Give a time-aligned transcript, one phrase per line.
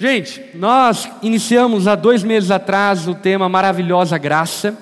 [0.00, 4.78] Gente, nós iniciamos há dois meses atrás o tema Maravilhosa Graça,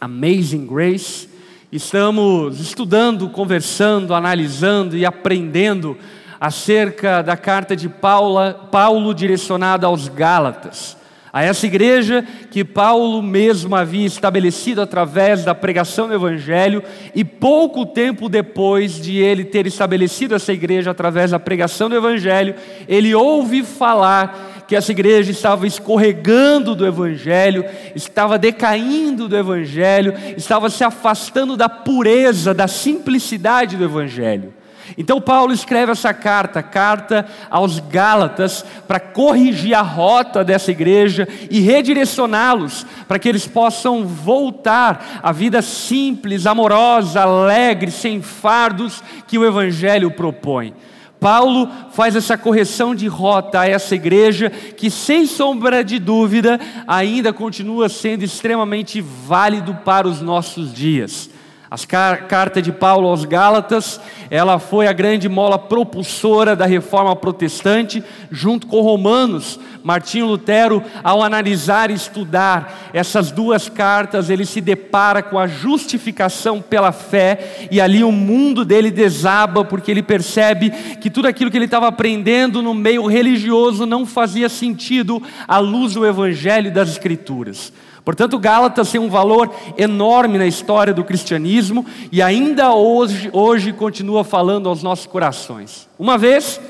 [0.00, 1.28] Amazing Grace.
[1.70, 5.98] Estamos estudando, conversando, analisando e aprendendo
[6.40, 10.96] acerca da carta de Paula, Paulo direcionada aos Gálatas
[11.32, 16.82] a essa igreja que Paulo mesmo havia estabelecido através da pregação do Evangelho,
[17.14, 22.54] e pouco tempo depois de ele ter estabelecido essa igreja através da pregação do Evangelho,
[22.88, 30.68] ele ouve falar que essa igreja estava escorregando do Evangelho, estava decaindo do Evangelho, estava
[30.68, 34.52] se afastando da pureza, da simplicidade do Evangelho.
[35.00, 41.60] Então Paulo escreve essa carta, carta aos Gálatas, para corrigir a rota dessa igreja e
[41.60, 49.46] redirecioná-los para que eles possam voltar à vida simples, amorosa, alegre, sem fardos que o
[49.46, 50.74] evangelho propõe.
[51.20, 57.32] Paulo faz essa correção de rota a essa igreja que, sem sombra de dúvida, ainda
[57.32, 61.30] continua sendo extremamente válido para os nossos dias.
[61.70, 68.02] A carta de Paulo aos Gálatas, ela foi a grande mola propulsora da reforma protestante,
[68.30, 69.60] junto com Romanos.
[69.84, 76.62] Martinho Lutero, ao analisar e estudar essas duas cartas, ele se depara com a justificação
[76.62, 81.58] pela fé, e ali o mundo dele desaba, porque ele percebe que tudo aquilo que
[81.58, 86.88] ele estava aprendendo no meio religioso não fazia sentido à luz do Evangelho e das
[86.88, 87.72] Escrituras.
[88.04, 94.24] Portanto, Gálatas tem um valor enorme na história do cristianismo e ainda hoje, hoje continua
[94.24, 95.88] falando aos nossos corações.
[95.98, 96.60] Uma vez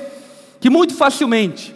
[0.59, 1.75] que muito facilmente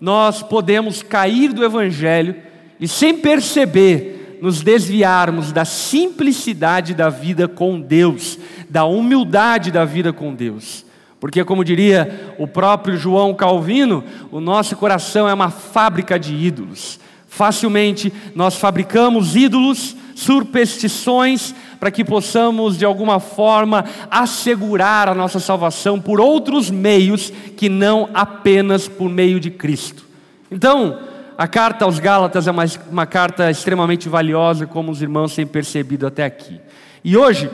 [0.00, 2.36] nós podemos cair do Evangelho
[2.80, 8.38] e, sem perceber, nos desviarmos da simplicidade da vida com Deus,
[8.68, 10.84] da humildade da vida com Deus.
[11.18, 17.00] Porque, como diria o próprio João Calvino, o nosso coração é uma fábrica de ídolos.
[17.34, 26.00] Facilmente nós fabricamos ídolos, superstições, para que possamos de alguma forma assegurar a nossa salvação
[26.00, 30.06] por outros meios que não apenas por meio de Cristo.
[30.48, 31.00] Então,
[31.36, 36.06] a carta aos Gálatas é uma, uma carta extremamente valiosa, como os irmãos têm percebido
[36.06, 36.60] até aqui.
[37.02, 37.50] E hoje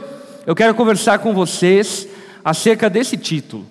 [0.47, 2.07] eu quero conversar com vocês
[2.45, 3.65] acerca desse título: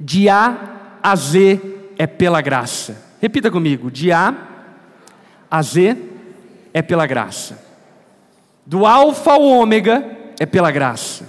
[0.00, 1.60] De A a Z
[1.96, 3.00] é pela graça.
[3.20, 4.48] Repita comigo: De A
[5.50, 5.96] a Z
[6.72, 7.58] é pela graça.
[8.66, 10.04] Do alfa ao ômega
[10.38, 11.28] é pela graça.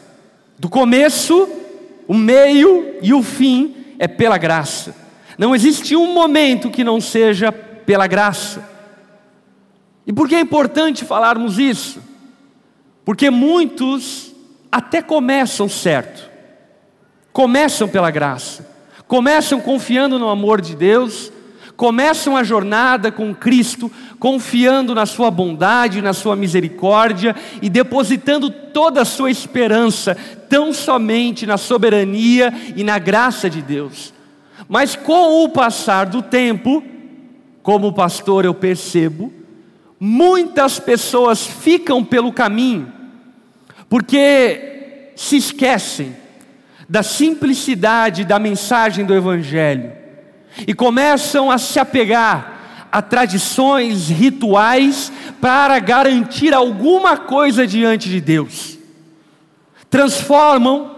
[0.58, 1.48] Do começo,
[2.08, 4.96] o meio e o fim é pela graça.
[5.38, 8.68] Não existe um momento que não seja pela graça.
[10.06, 12.02] E por que é importante falarmos isso?
[13.06, 14.34] Porque muitos
[14.72, 16.30] até começam certo,
[17.32, 18.68] começam pela graça,
[19.08, 21.32] começam confiando no amor de Deus,
[21.80, 29.04] começam a jornada com Cristo, confiando na Sua bondade, na Sua misericórdia e depositando toda
[29.04, 30.14] a sua esperança
[30.50, 34.14] tão somente na soberania e na graça de Deus.
[34.68, 36.84] Mas com o passar do tempo,
[37.64, 39.32] como pastor eu percebo,
[39.98, 42.92] muitas pessoas ficam pelo caminho,
[43.88, 46.14] porque se esquecem
[46.90, 50.09] da simplicidade da mensagem do Evangelho
[50.68, 58.78] e começam a se apegar a tradições, rituais, para garantir alguma coisa diante de Deus.
[59.90, 60.96] Transformam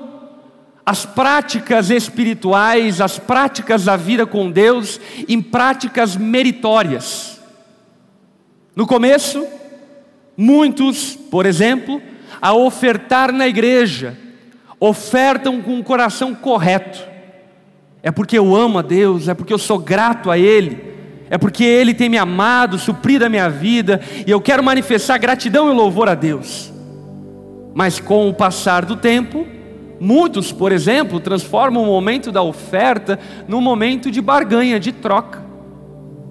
[0.85, 7.39] as práticas espirituais, as práticas da vida com Deus, em práticas meritórias.
[8.75, 9.45] No começo,
[10.35, 12.01] muitos, por exemplo,
[12.41, 14.17] a ofertar na igreja,
[14.79, 17.10] ofertam com o coração correto
[18.03, 20.91] é porque eu amo a Deus, é porque eu sou grato a Ele,
[21.29, 25.71] é porque Ele tem me amado, suprido a minha vida, e eu quero manifestar gratidão
[25.71, 26.71] e louvor a Deus.
[27.73, 29.45] Mas com o passar do tempo,
[29.99, 35.41] muitos, por exemplo, transformam o momento da oferta num momento de barganha, de troca.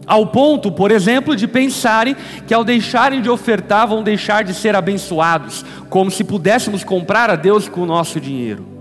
[0.07, 4.75] Ao ponto, por exemplo, de pensarem que ao deixarem de ofertar vão deixar de ser
[4.75, 8.80] abençoados, como se pudéssemos comprar a Deus com o nosso dinheiro.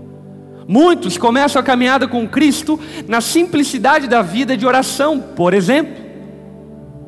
[0.70, 2.78] Muitos começam a caminhada com Cristo
[3.08, 5.96] na simplicidade da vida de oração, por exemplo.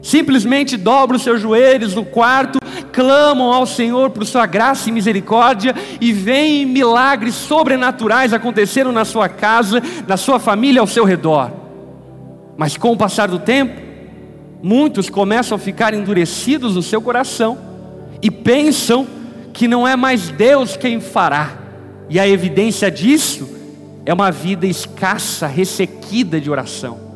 [0.03, 2.59] Simplesmente dobram os seus joelhos no quarto,
[2.91, 9.29] clamam ao Senhor por sua graça e misericórdia e veem milagres sobrenaturais acontecendo na sua
[9.29, 11.53] casa, na sua família, ao seu redor.
[12.57, 13.81] Mas com o passar do tempo,
[14.61, 17.57] muitos começam a ficar endurecidos no seu coração
[18.21, 19.07] e pensam
[19.53, 21.62] que não é mais Deus quem fará
[22.09, 23.49] e a evidência disso
[24.05, 27.13] é uma vida escassa, ressequida de oração.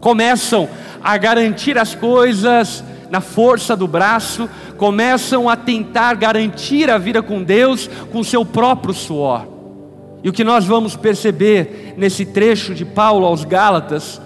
[0.00, 0.68] começam
[1.02, 7.42] a garantir as coisas na força do braço, começam a tentar garantir a vida com
[7.42, 9.46] Deus com seu próprio suor.
[10.22, 14.20] E o que nós vamos perceber nesse trecho de Paulo aos Gálatas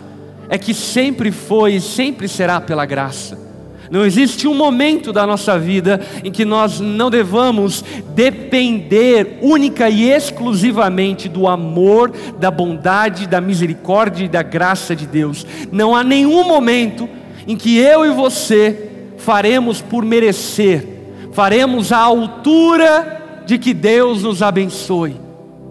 [0.48, 3.49] é que sempre foi e sempre será pela graça.
[3.90, 7.84] Não existe um momento da nossa vida em que nós não devamos
[8.14, 15.44] depender única e exclusivamente do amor, da bondade, da misericórdia e da graça de Deus.
[15.72, 17.08] Não há nenhum momento
[17.46, 20.86] em que eu e você faremos por merecer,
[21.32, 25.16] faremos à altura de que Deus nos abençoe.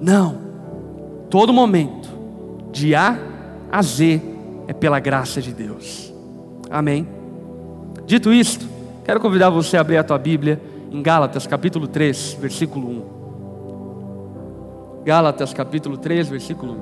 [0.01, 0.37] Não.
[1.29, 2.09] Todo momento,
[2.71, 3.17] de A
[3.71, 4.19] a Z,
[4.67, 6.13] é pela graça de Deus.
[6.69, 7.18] Amém.
[8.09, 8.65] Dito isto,
[9.05, 10.59] quero convidar você a abrir a tua Bíblia
[10.91, 13.03] em Gálatas capítulo 3, versículo 1.
[15.05, 16.77] Gálatas capítulo 3, versículo 1.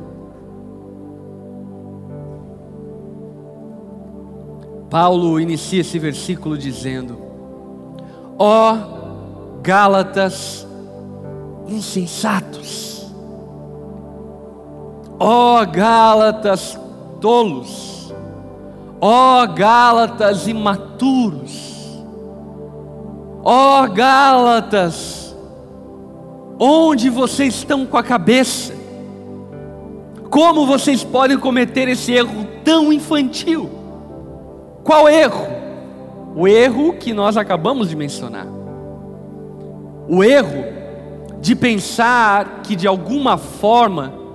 [4.89, 7.17] Paulo inicia esse versículo dizendo:
[8.39, 8.77] Ó oh,
[9.61, 10.65] Gálatas
[11.67, 13.11] insensatos,
[15.19, 16.79] ó oh, Gálatas
[17.19, 17.96] tolos,
[18.99, 22.03] Ó oh, Gálatas imaturos,
[23.43, 25.35] ó oh, Gálatas,
[26.59, 28.73] onde vocês estão com a cabeça?
[30.31, 33.69] Como vocês podem cometer esse erro tão infantil?
[34.83, 35.47] Qual erro?
[36.35, 38.47] O erro que nós acabamos de mencionar.
[40.07, 40.65] O erro
[41.39, 44.26] de pensar que de alguma forma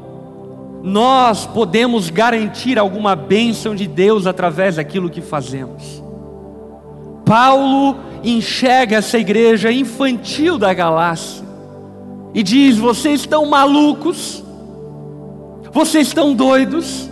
[0.83, 6.03] nós podemos garantir alguma bênção de Deus através daquilo que fazemos.
[7.25, 11.45] Paulo enxerga essa igreja infantil da Galácia
[12.35, 14.43] e diz: vocês estão malucos,
[15.73, 17.09] vocês estão doidos,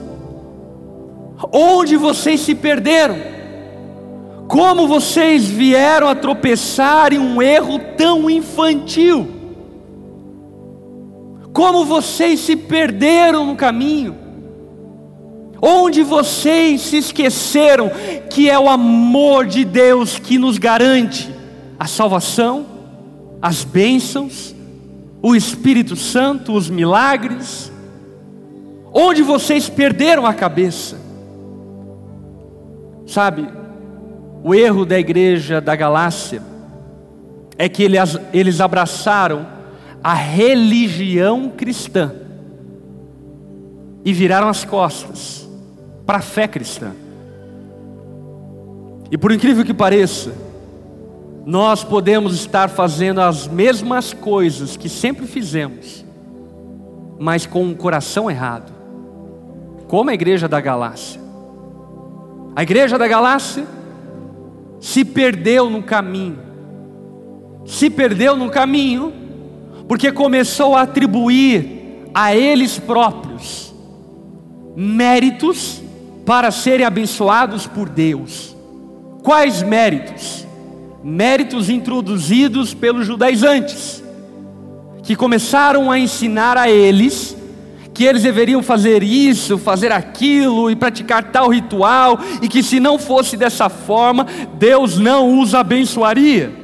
[1.52, 3.16] onde vocês se perderam?
[4.48, 9.39] Como vocês vieram a tropeçar em um erro tão infantil?
[11.52, 14.16] Como vocês se perderam no caminho,
[15.60, 17.90] onde vocês se esqueceram
[18.30, 21.28] que é o amor de Deus que nos garante
[21.78, 22.66] a salvação,
[23.42, 24.54] as bênçãos,
[25.22, 27.70] o Espírito Santo, os milagres,
[28.92, 30.98] onde vocês perderam a cabeça.
[33.06, 33.48] Sabe,
[34.42, 36.42] o erro da igreja da Galácia
[37.58, 37.82] é que
[38.32, 39.46] eles, abraçaram
[40.02, 42.12] a religião cristã
[44.04, 45.48] e viraram as costas
[46.06, 46.92] para a fé cristã.
[49.10, 50.32] E por incrível que pareça,
[51.44, 56.04] nós podemos estar fazendo as mesmas coisas que sempre fizemos,
[57.18, 58.72] mas com um coração errado,
[59.86, 61.20] como a igreja da Galácia.
[62.56, 63.66] A igreja da Galácia
[64.80, 66.38] se perdeu no caminho,
[67.66, 69.19] se perdeu no caminho
[69.90, 73.74] porque começou a atribuir a eles próprios
[74.76, 75.82] méritos
[76.24, 78.56] para serem abençoados por Deus.
[79.20, 80.46] Quais méritos?
[81.02, 84.00] Méritos introduzidos pelos judaizantes,
[85.02, 87.36] que começaram a ensinar a eles
[87.92, 92.96] que eles deveriam fazer isso, fazer aquilo e praticar tal ritual, e que se não
[92.96, 94.24] fosse dessa forma,
[94.56, 96.59] Deus não os abençoaria.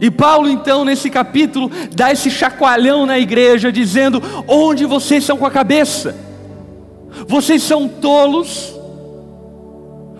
[0.00, 5.44] E Paulo, então, nesse capítulo, dá esse chacoalhão na igreja, dizendo: onde vocês são com
[5.44, 6.16] a cabeça?
[7.28, 8.74] Vocês são tolos,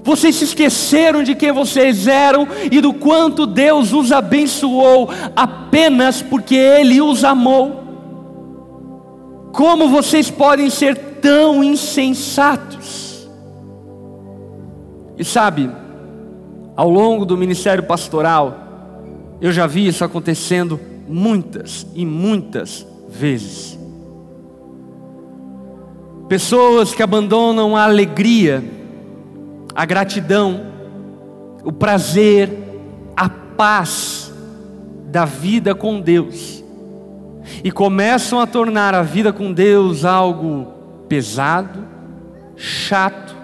[0.02, 6.56] vocês se esqueceram de quem vocês eram e do quanto Deus os abençoou apenas porque
[6.56, 7.80] Ele os amou.
[9.52, 13.28] Como vocês podem ser tão insensatos?
[15.16, 15.70] E sabe,
[16.76, 18.69] ao longo do ministério pastoral,
[19.40, 20.78] eu já vi isso acontecendo
[21.08, 23.78] muitas e muitas vezes.
[26.28, 28.62] Pessoas que abandonam a alegria,
[29.74, 30.60] a gratidão,
[31.64, 32.50] o prazer,
[33.16, 34.32] a paz
[35.06, 36.62] da vida com Deus
[37.64, 40.68] e começam a tornar a vida com Deus algo
[41.08, 41.84] pesado,
[42.56, 43.34] chato,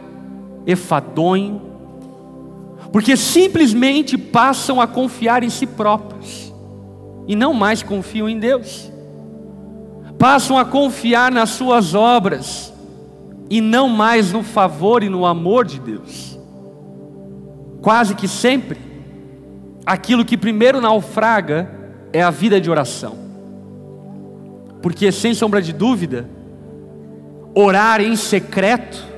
[0.64, 1.60] efadonho,
[2.92, 6.52] porque simplesmente passam a confiar em si próprios
[7.26, 8.90] e não mais confiam em Deus.
[10.18, 12.72] Passam a confiar nas suas obras
[13.50, 16.38] e não mais no favor e no amor de Deus.
[17.82, 18.80] Quase que sempre,
[19.84, 21.70] aquilo que primeiro naufraga
[22.12, 23.16] é a vida de oração.
[24.80, 26.28] Porque, sem sombra de dúvida,
[27.54, 29.15] orar em secreto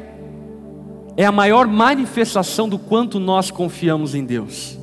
[1.19, 4.79] é a maior manifestação do quanto nós confiamos em Deus.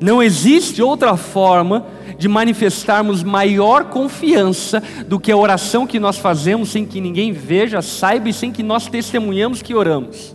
[0.00, 1.86] Não existe outra forma
[2.18, 7.80] de manifestarmos maior confiança do que a oração que nós fazemos sem que ninguém veja,
[7.80, 10.34] saiba e sem que nós testemunhamos que oramos.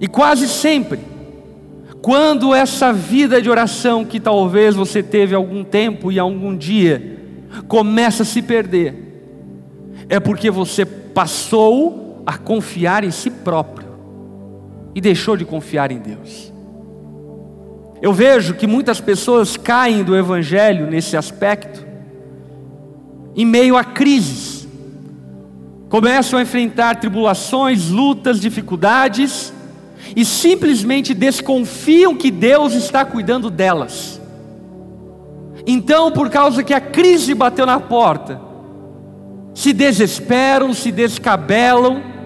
[0.00, 0.98] E quase sempre,
[2.02, 7.20] quando essa vida de oração que talvez você teve algum tempo e algum dia
[7.68, 9.22] começa a se perder,
[10.08, 13.88] é porque você passou a confiar em si próprio
[14.94, 16.52] e deixou de confiar em Deus.
[18.00, 21.84] Eu vejo que muitas pessoas caem do Evangelho nesse aspecto,
[23.34, 24.68] em meio a crises,
[25.88, 29.52] começam a enfrentar tribulações, lutas, dificuldades,
[30.14, 34.20] e simplesmente desconfiam que Deus está cuidando delas.
[35.66, 38.40] Então, por causa que a crise bateu na porta,
[39.52, 42.19] se desesperam, se descabelam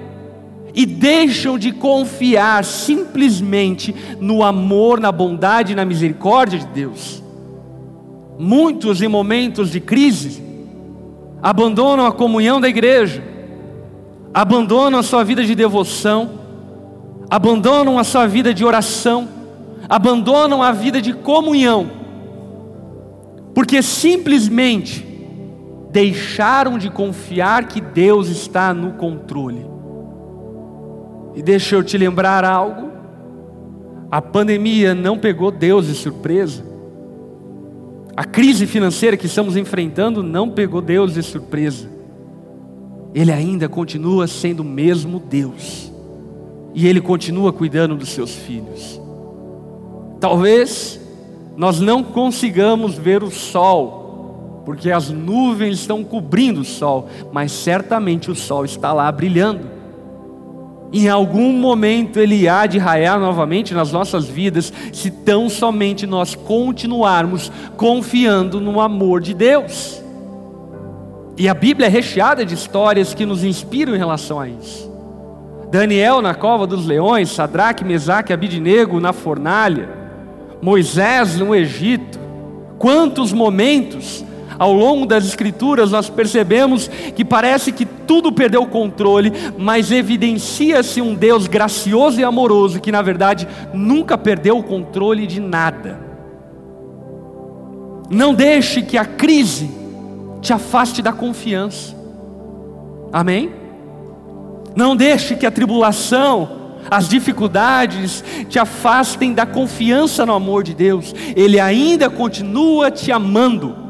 [0.75, 7.23] e deixam de confiar simplesmente no amor, na bondade e na misericórdia de Deus.
[8.37, 10.43] Muitos, em momentos de crise,
[11.40, 13.23] abandonam a comunhão da igreja,
[14.33, 16.31] abandonam a sua vida de devoção,
[17.31, 19.28] abandonam a sua vida de oração,
[19.88, 21.88] abandonam a vida de comunhão,
[23.54, 25.07] porque simplesmente
[25.93, 29.74] deixaram de confiar que Deus está no controle.
[31.35, 32.91] E deixa eu te lembrar algo:
[34.11, 36.64] a pandemia não pegou Deus de surpresa,
[38.17, 41.88] a crise financeira que estamos enfrentando não pegou Deus de surpresa,
[43.12, 45.93] Ele ainda continua sendo o mesmo Deus,
[46.73, 49.00] e Ele continua cuidando dos seus filhos.
[50.21, 51.00] Talvez
[51.57, 58.31] nós não consigamos ver o sol, porque as nuvens estão cobrindo o sol, mas certamente
[58.31, 59.74] o sol está lá brilhando.
[60.97, 66.37] Em algum momento ele há de raiar novamente nas nossas vidas, se tão somente nós
[66.37, 70.01] continuarmos confiando no amor de Deus.
[71.37, 74.89] E a Bíblia é recheada de histórias que nos inspiram em relação a isso.
[75.69, 79.89] Daniel na cova dos leões, Sadraque, Mesaque, Abidinego na fornalha,
[80.63, 82.21] Moisés no Egito.
[82.79, 84.25] Quantos momentos
[84.58, 91.00] ao longo das Escrituras, nós percebemos que parece que tudo perdeu o controle, mas evidencia-se
[91.00, 96.00] um Deus gracioso e amoroso que, na verdade, nunca perdeu o controle de nada.
[98.11, 99.70] Não deixe que a crise
[100.40, 101.96] te afaste da confiança,
[103.12, 103.50] amém?
[104.76, 111.14] Não deixe que a tribulação, as dificuldades te afastem da confiança no amor de Deus,
[111.34, 113.84] Ele ainda continua te amando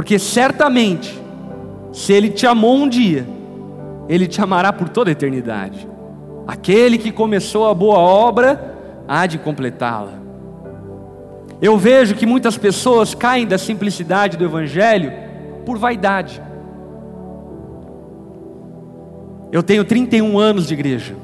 [0.00, 1.20] porque certamente,
[1.92, 3.26] se Ele te amou um dia,
[4.08, 5.86] Ele te amará por toda a eternidade.
[6.46, 10.14] Aquele que começou a boa obra, há de completá-la.
[11.60, 15.12] Eu vejo que muitas pessoas caem da simplicidade do Evangelho
[15.66, 16.40] por vaidade.
[19.52, 21.14] Eu tenho 31 anos de igreja,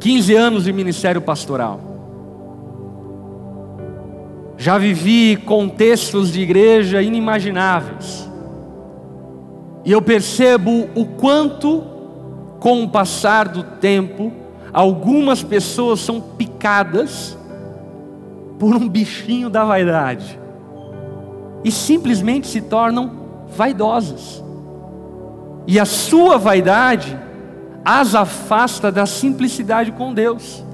[0.00, 1.93] 15 anos de ministério pastoral.
[4.56, 8.30] Já vivi contextos de igreja inimagináveis.
[9.84, 11.82] E eu percebo o quanto,
[12.60, 14.32] com o passar do tempo,
[14.72, 17.36] algumas pessoas são picadas
[18.58, 20.38] por um bichinho da vaidade
[21.64, 23.10] e simplesmente se tornam
[23.56, 24.42] vaidosas.
[25.66, 27.18] E a sua vaidade
[27.84, 30.64] as afasta da simplicidade com Deus.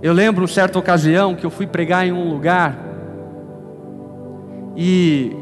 [0.00, 2.78] Eu lembro certa ocasião que eu fui pregar em um lugar
[4.76, 5.36] e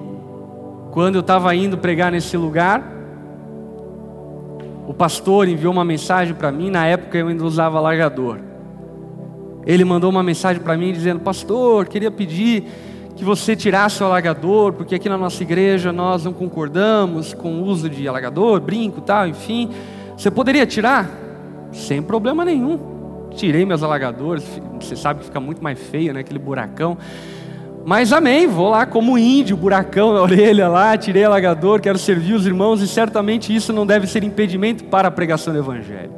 [0.92, 2.82] quando eu estava indo pregar nesse lugar,
[4.86, 8.38] o pastor enviou uma mensagem para mim, na época eu ainda usava largador.
[9.66, 12.64] Ele mandou uma mensagem para mim dizendo: Pastor, queria pedir
[13.14, 17.64] que você tirasse o alagador, porque aqui na nossa igreja nós não concordamos com o
[17.64, 19.68] uso de alagador, brinco, tal, enfim.
[20.16, 21.10] Você poderia tirar?
[21.72, 22.95] Sem problema nenhum
[23.36, 24.44] tirei meus alagadores,
[24.80, 26.20] você sabe que fica muito mais feio, né?
[26.20, 26.96] Aquele buracão.
[27.84, 32.44] Mas amém, vou lá como índio, buracão na orelha lá, tirei alagador, quero servir os
[32.44, 36.10] irmãos e certamente isso não deve ser impedimento para a pregação do Evangelho.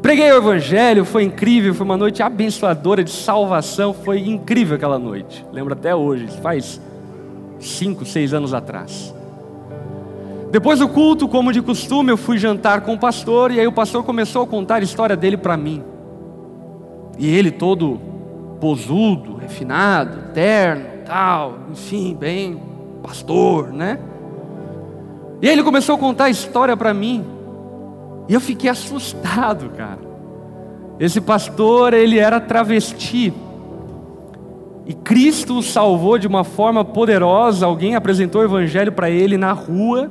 [0.00, 5.44] Preguei o Evangelho, foi incrível, foi uma noite abençoadora de salvação, foi incrível aquela noite.
[5.52, 6.80] Lembro até hoje, faz
[7.58, 9.14] cinco, seis anos atrás.
[10.52, 13.72] Depois do culto, como de costume, eu fui jantar com o pastor e aí o
[13.72, 15.82] pastor começou a contar a história dele para mim.
[17.22, 18.00] E ele todo
[18.60, 22.60] posudo, refinado, terno, tal, enfim, bem
[23.00, 24.00] pastor, né?
[25.40, 27.24] E ele começou a contar a história para mim.
[28.28, 30.00] E eu fiquei assustado, cara.
[30.98, 33.32] Esse pastor, ele era travesti.
[34.84, 37.66] E Cristo o salvou de uma forma poderosa.
[37.66, 40.10] Alguém apresentou o evangelho para ele na rua.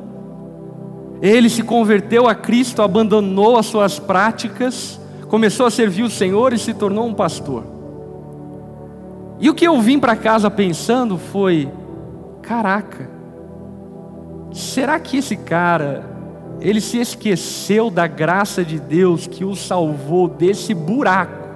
[1.21, 5.00] Ele se converteu a Cristo, abandonou as suas práticas,
[5.31, 7.63] começou a servir o Senhor e se tornou um pastor.
[9.39, 11.71] E o que eu vim para casa pensando foi:
[12.41, 13.09] caraca,
[14.51, 16.03] será que esse cara,
[16.59, 21.47] ele se esqueceu da graça de Deus que o salvou desse buraco?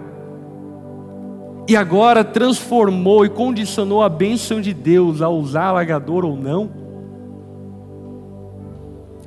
[1.67, 6.69] E agora transformou e condicionou a bênção de Deus a usar alagador ou não?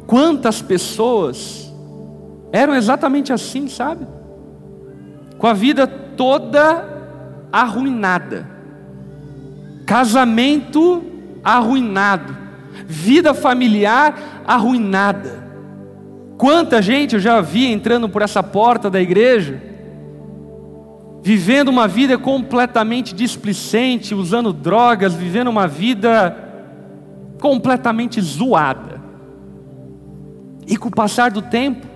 [0.07, 1.71] Quantas pessoas
[2.51, 4.17] eram exatamente assim, sabe?
[5.39, 6.85] Com a vida toda
[7.53, 8.47] arruinada,
[9.87, 11.03] casamento
[11.43, 12.37] arruinado,
[12.87, 15.49] vida familiar arruinada.
[16.37, 19.61] Quanta gente eu já vi entrando por essa porta da igreja,
[21.23, 26.37] vivendo uma vida completamente displicente, usando drogas, vivendo uma vida
[27.41, 29.03] completamente zoada.
[30.67, 31.88] E com o passar do tempo,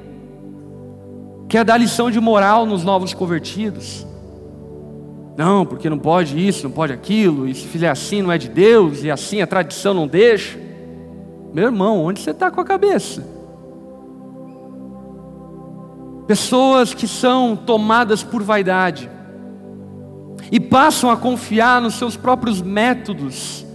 [1.52, 4.06] quer dar lição de moral nos novos convertidos.
[5.36, 8.48] Não, porque não pode isso, não pode aquilo, e se fizer assim não é de
[8.48, 10.58] Deus, e assim a tradição não deixa.
[11.52, 13.22] Meu irmão, onde você está com a cabeça?
[16.26, 19.10] Pessoas que são tomadas por vaidade
[20.50, 23.66] e passam a confiar nos seus próprios métodos,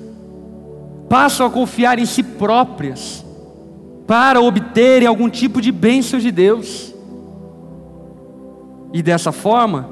[1.07, 3.23] passam a confiar em si próprias,
[4.07, 6.96] para obterem algum tipo de bênção de Deus.
[8.97, 9.87] E dessa forma,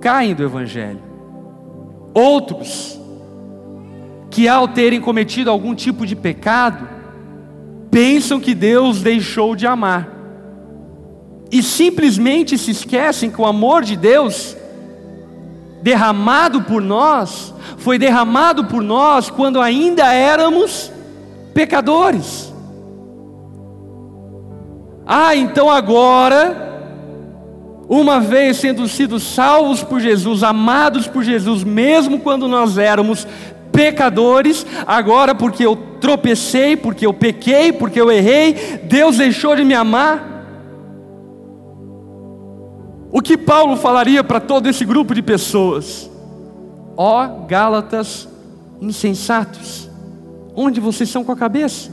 [0.00, 0.98] caem do Evangelho.
[2.12, 3.00] Outros,
[4.30, 6.88] que ao terem cometido algum tipo de pecado,
[7.88, 10.08] pensam que Deus deixou de amar.
[11.52, 14.56] E simplesmente se esquecem que o amor de Deus,
[15.80, 20.90] derramado por nós, foi derramado por nós quando ainda éramos
[21.54, 22.52] pecadores.
[25.06, 26.71] Ah, então agora,
[27.92, 33.26] uma vez sendo sido salvos por Jesus, amados por Jesus, mesmo quando nós éramos
[33.70, 39.74] pecadores, agora porque eu tropecei, porque eu pequei, porque eu errei, Deus deixou de me
[39.74, 40.26] amar.
[43.10, 46.10] O que Paulo falaria para todo esse grupo de pessoas?
[46.96, 48.26] Ó oh, Gálatas
[48.80, 49.90] insensatos,
[50.56, 51.90] onde vocês estão com a cabeça?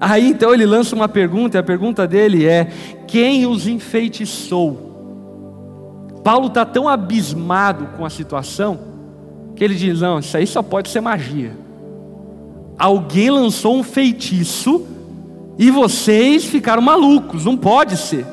[0.00, 2.68] Aí então ele lança uma pergunta, e a pergunta dele é:
[3.06, 4.92] quem os enfeitiçou?
[6.22, 8.78] Paulo está tão abismado com a situação
[9.54, 11.56] que ele diz: não, isso aí só pode ser magia.
[12.78, 14.84] Alguém lançou um feitiço
[15.56, 18.26] e vocês ficaram malucos, não pode ser.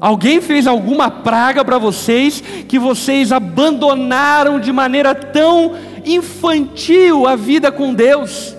[0.00, 5.72] Alguém fez alguma praga para vocês que vocês abandonaram de maneira tão
[6.04, 8.55] infantil a vida com Deus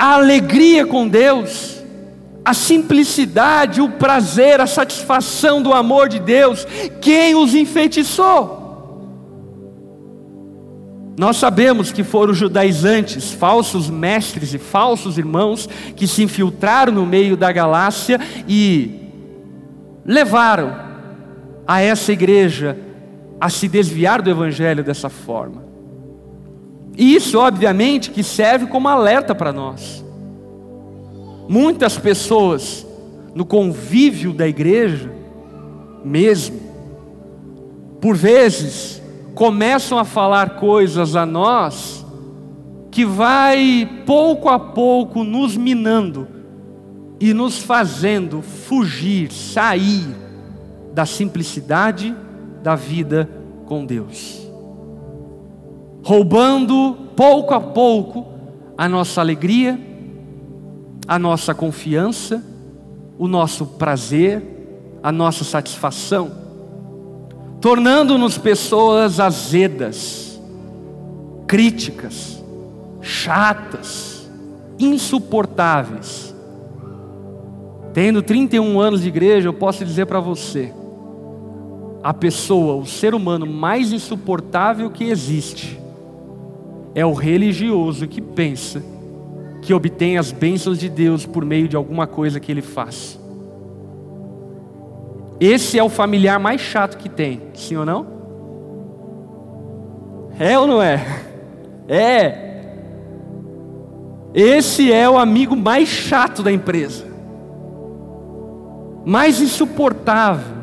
[0.00, 1.82] a alegria com Deus,
[2.42, 6.66] a simplicidade, o prazer, a satisfação do amor de Deus,
[7.02, 8.58] quem os enfeitiçou?
[11.18, 17.36] Nós sabemos que foram judaizantes, falsos mestres e falsos irmãos que se infiltraram no meio
[17.36, 19.06] da galáxia e
[20.02, 20.74] levaram
[21.66, 22.74] a essa igreja
[23.38, 25.69] a se desviar do evangelho dessa forma.
[27.00, 30.04] E isso, obviamente, que serve como alerta para nós.
[31.48, 32.86] Muitas pessoas
[33.34, 35.10] no convívio da igreja,
[36.04, 36.60] mesmo,
[38.02, 39.00] por vezes,
[39.34, 42.04] começam a falar coisas a nós
[42.90, 46.28] que vai pouco a pouco nos minando
[47.18, 50.04] e nos fazendo fugir, sair
[50.92, 52.14] da simplicidade
[52.62, 53.26] da vida
[53.64, 54.49] com Deus
[56.02, 58.26] roubando pouco a pouco
[58.76, 59.78] a nossa alegria,
[61.06, 62.42] a nossa confiança,
[63.18, 64.42] o nosso prazer,
[65.02, 66.30] a nossa satisfação,
[67.60, 70.40] tornando-nos pessoas azedas,
[71.46, 72.42] críticas,
[73.00, 74.30] chatas,
[74.78, 76.34] insuportáveis.
[77.92, 80.72] Tendo 31 anos de igreja, eu posso dizer para você,
[82.02, 85.79] a pessoa, o ser humano mais insuportável que existe,
[86.94, 88.82] é o religioso que pensa
[89.62, 93.18] que obtém as bênçãos de Deus por meio de alguma coisa que ele faz.
[95.38, 98.06] Esse é o familiar mais chato que tem, sim ou não?
[100.38, 101.04] É ou não é?
[101.88, 102.50] É.
[104.34, 107.04] Esse é o amigo mais chato da empresa,
[109.04, 110.59] mais insuportável.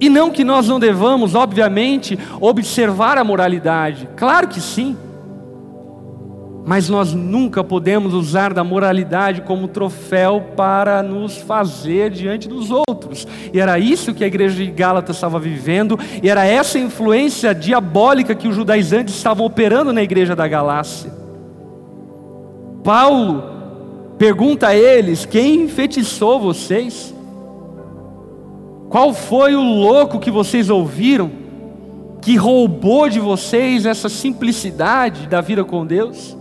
[0.00, 4.96] E não que nós não devamos, obviamente, observar a moralidade, claro que sim.
[6.66, 13.26] Mas nós nunca podemos usar da moralidade como troféu para nos fazer diante dos outros.
[13.52, 18.34] E era isso que a igreja de Gálatas estava vivendo, e era essa influência diabólica
[18.34, 21.12] que os judaizantes estavam operando na igreja da Galácia.
[22.82, 23.44] Paulo
[24.18, 27.13] pergunta a eles: quem enfeitiçou vocês?
[28.94, 31.28] Qual foi o louco que vocês ouviram,
[32.22, 36.36] que roubou de vocês essa simplicidade da vida com Deus?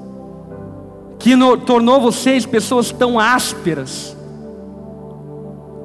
[1.17, 4.15] que no, tornou vocês pessoas tão ásperas,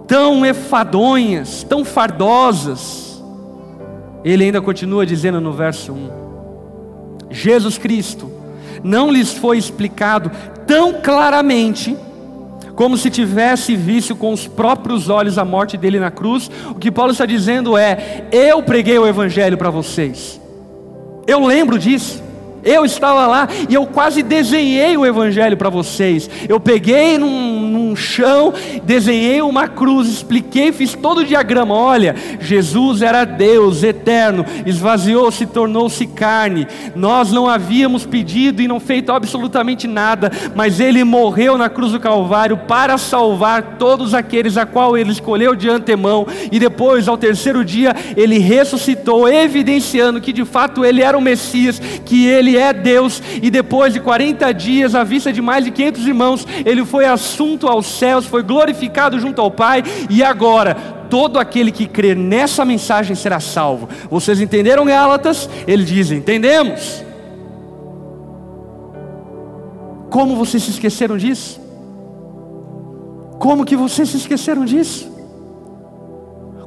[0.07, 3.23] tão efadonhas, tão fardosas.
[4.23, 6.11] Ele ainda continua dizendo no verso 1:
[7.31, 8.31] Jesus Cristo
[8.85, 10.31] não lhes foi explicado
[10.67, 11.97] tão claramente
[12.79, 16.49] como se tivesse visto com os próprios olhos a morte dele na cruz.
[16.71, 20.41] O que Paulo está dizendo é: eu preguei o evangelho para vocês.
[21.27, 22.23] Eu lembro disso.
[22.65, 26.29] Eu estava lá e eu quase desenhei o Evangelho para vocês.
[26.49, 28.53] Eu peguei num, num, chão,
[28.85, 31.75] desenhei uma cruz, expliquei, fiz todo o diagrama.
[31.75, 36.67] Olha, Jesus era Deus eterno, esvaziou-se, tornou-se carne.
[36.95, 42.01] Nós não havíamos pedido e não feito absolutamente nada, mas Ele morreu na cruz do
[42.01, 46.27] Calvário para salvar todos aqueles a qual Ele escolheu de antemão.
[46.51, 51.81] E depois, ao terceiro dia, Ele ressuscitou, evidenciando que de fato Ele era o Messias,
[52.05, 55.71] que Ele ele é Deus, e depois de 40 dias, à vista de mais de
[55.71, 60.75] 500 irmãos, ele foi assunto aos céus, foi glorificado junto ao Pai, e agora,
[61.11, 63.89] todo aquele que crer nessa mensagem será salvo.
[64.11, 65.49] Vocês entenderam, Gálatas?
[65.67, 67.05] Ele diz: Entendemos.
[70.11, 71.61] Como vocês se esqueceram disso?
[73.39, 75.13] Como que vocês se esqueceram disso?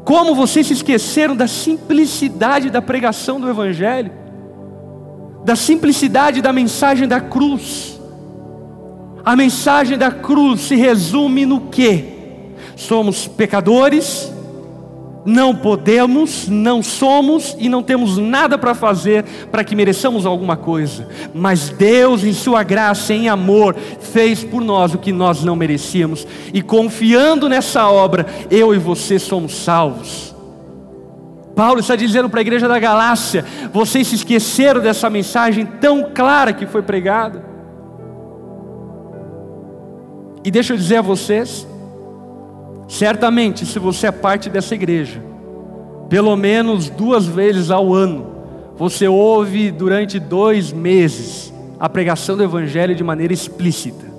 [0.06, 4.21] Como vocês se esqueceram da simplicidade da pregação do Evangelho?
[5.44, 8.00] Da simplicidade da mensagem da cruz.
[9.24, 12.06] A mensagem da cruz se resume no que?
[12.76, 14.32] Somos pecadores,
[15.26, 21.08] não podemos, não somos e não temos nada para fazer para que mereçamos alguma coisa,
[21.34, 26.26] mas Deus, em Sua graça, em amor, fez por nós o que nós não merecíamos,
[26.54, 30.31] e confiando nessa obra, eu e você somos salvos.
[31.56, 36.54] Paulo está dizendo para a igreja da Galácia: vocês se esqueceram dessa mensagem tão clara
[36.54, 37.44] que foi pregada.
[40.44, 41.68] E deixa eu dizer a vocês,
[42.88, 45.24] certamente, se você é parte dessa igreja,
[46.10, 48.32] pelo menos duas vezes ao ano,
[48.76, 54.11] você ouve durante dois meses a pregação do Evangelho de maneira explícita.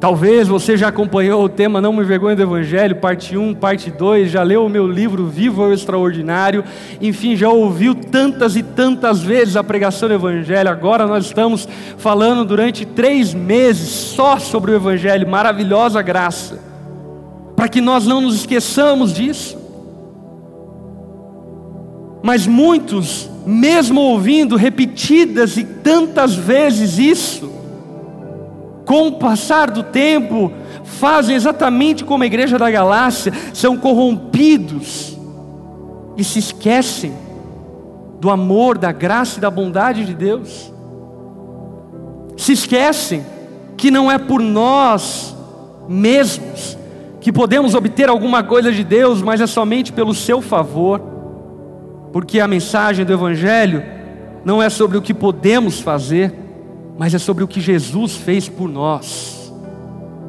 [0.00, 4.30] Talvez você já acompanhou o tema Não Me Vergonha do Evangelho, parte 1, parte 2,
[4.30, 6.62] já leu o meu livro Vivo o Extraordinário,
[7.00, 10.70] enfim, já ouviu tantas e tantas vezes a pregação do Evangelho.
[10.70, 16.60] Agora nós estamos falando durante três meses só sobre o Evangelho, maravilhosa graça,
[17.56, 19.58] para que nós não nos esqueçamos disso.
[22.22, 27.57] Mas muitos, mesmo ouvindo repetidas e tantas vezes isso,
[28.88, 30.50] com o passar do tempo,
[30.82, 35.14] fazem exatamente como a igreja da Galácia, são corrompidos
[36.16, 37.12] e se esquecem
[38.18, 40.72] do amor, da graça e da bondade de Deus.
[42.38, 43.26] Se esquecem
[43.76, 45.36] que não é por nós
[45.86, 46.78] mesmos
[47.20, 50.98] que podemos obter alguma coisa de Deus, mas é somente pelo seu favor,
[52.10, 53.84] porque a mensagem do Evangelho
[54.46, 56.47] não é sobre o que podemos fazer,
[56.98, 59.52] mas é sobre o que Jesus fez por nós.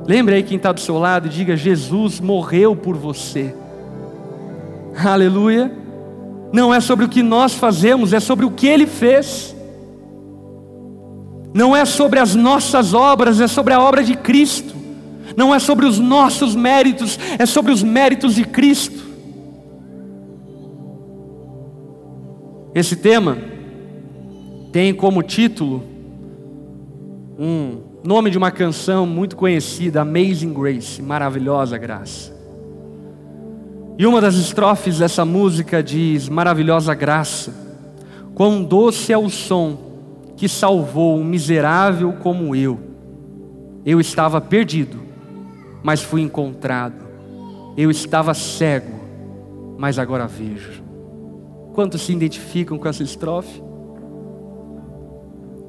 [0.08, 3.55] Lembre aí quem está do seu lado e diga: Jesus morreu por você.
[4.95, 5.75] Aleluia.
[6.53, 9.55] Não é sobre o que nós fazemos, é sobre o que Ele fez.
[11.53, 14.75] Não é sobre as nossas obras, é sobre a obra de Cristo.
[15.36, 19.08] Não é sobre os nossos méritos, é sobre os méritos de Cristo.
[22.75, 23.38] Esse tema
[24.71, 25.99] tem como título
[27.41, 32.38] um nome de uma canção muito conhecida, Amazing Grace, maravilhosa graça.
[33.97, 37.54] E uma das estrofes dessa música diz: Maravilhosa graça,
[38.36, 39.78] quão doce é o som
[40.36, 42.78] que salvou um miserável como eu.
[43.86, 44.99] Eu estava perdido,
[45.82, 47.08] mas fui encontrado.
[47.78, 48.99] Eu estava cego,
[49.78, 50.84] mas agora vejo.
[51.73, 53.63] Quantos se identificam com essa estrofe?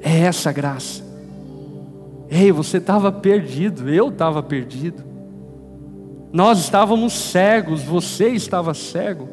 [0.01, 1.10] É essa graça.
[2.31, 5.03] Ei, você estava perdido, eu estava perdido.
[6.33, 9.29] Nós estávamos cegos, você estava cego.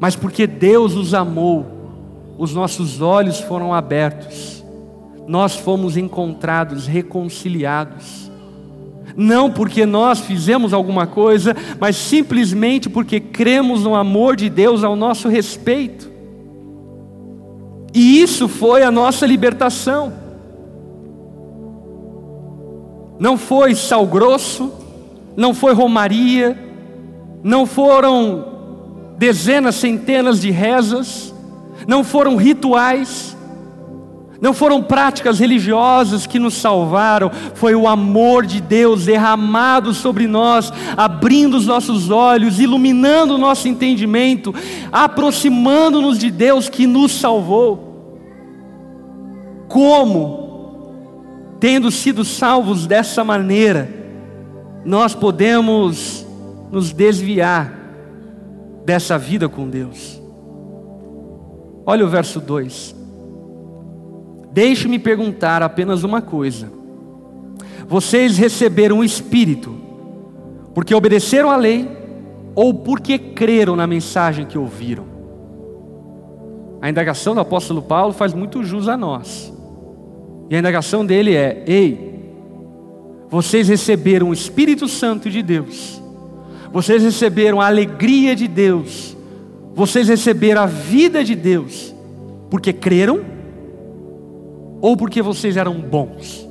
[0.00, 1.66] Mas porque Deus os amou,
[2.38, 4.64] os nossos olhos foram abertos,
[5.26, 8.30] nós fomos encontrados reconciliados.
[9.14, 14.94] Não porque nós fizemos alguma coisa, mas simplesmente porque cremos no amor de Deus ao
[14.96, 16.08] nosso respeito.
[17.92, 20.12] E isso foi a nossa libertação.
[23.18, 24.72] Não foi sal grosso,
[25.36, 26.56] não foi romaria,
[27.42, 28.44] não foram
[29.16, 31.34] dezenas, centenas de rezas,
[31.86, 33.36] não foram rituais,
[34.40, 40.72] não foram práticas religiosas que nos salvaram, foi o amor de Deus derramado sobre nós,
[40.96, 44.54] abrindo os nossos olhos, iluminando o nosso entendimento,
[44.92, 47.88] aproximando-nos de Deus que nos salvou.
[49.68, 50.47] Como?
[51.60, 53.88] Tendo sido salvos dessa maneira,
[54.84, 56.26] nós podemos
[56.70, 57.72] nos desviar
[58.84, 60.20] dessa vida com Deus.
[61.84, 62.94] Olha o verso 2.
[64.52, 66.70] Deixe-me perguntar apenas uma coisa:
[67.88, 69.74] vocês receberam o Espírito
[70.74, 71.88] porque obedeceram à lei
[72.54, 75.04] ou porque creram na mensagem que ouviram?
[76.80, 79.52] A indagação do apóstolo Paulo faz muito jus a nós.
[80.50, 82.20] E a indagação dele é: ei,
[83.28, 86.00] vocês receberam o Espírito Santo de Deus,
[86.72, 89.16] vocês receberam a alegria de Deus,
[89.74, 91.94] vocês receberam a vida de Deus,
[92.50, 93.20] porque creram
[94.80, 96.46] ou porque vocês eram bons?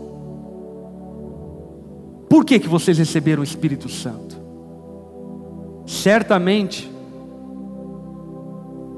[2.30, 4.38] Por que, que vocês receberam o Espírito Santo?
[5.86, 6.92] Certamente,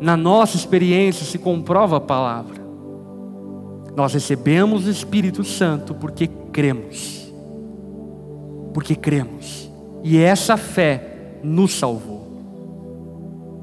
[0.01, 2.59] na nossa experiência se comprova a palavra.
[3.95, 7.32] Nós recebemos o Espírito Santo porque cremos.
[8.73, 9.69] Porque cremos.
[10.04, 12.19] E essa fé nos salvou.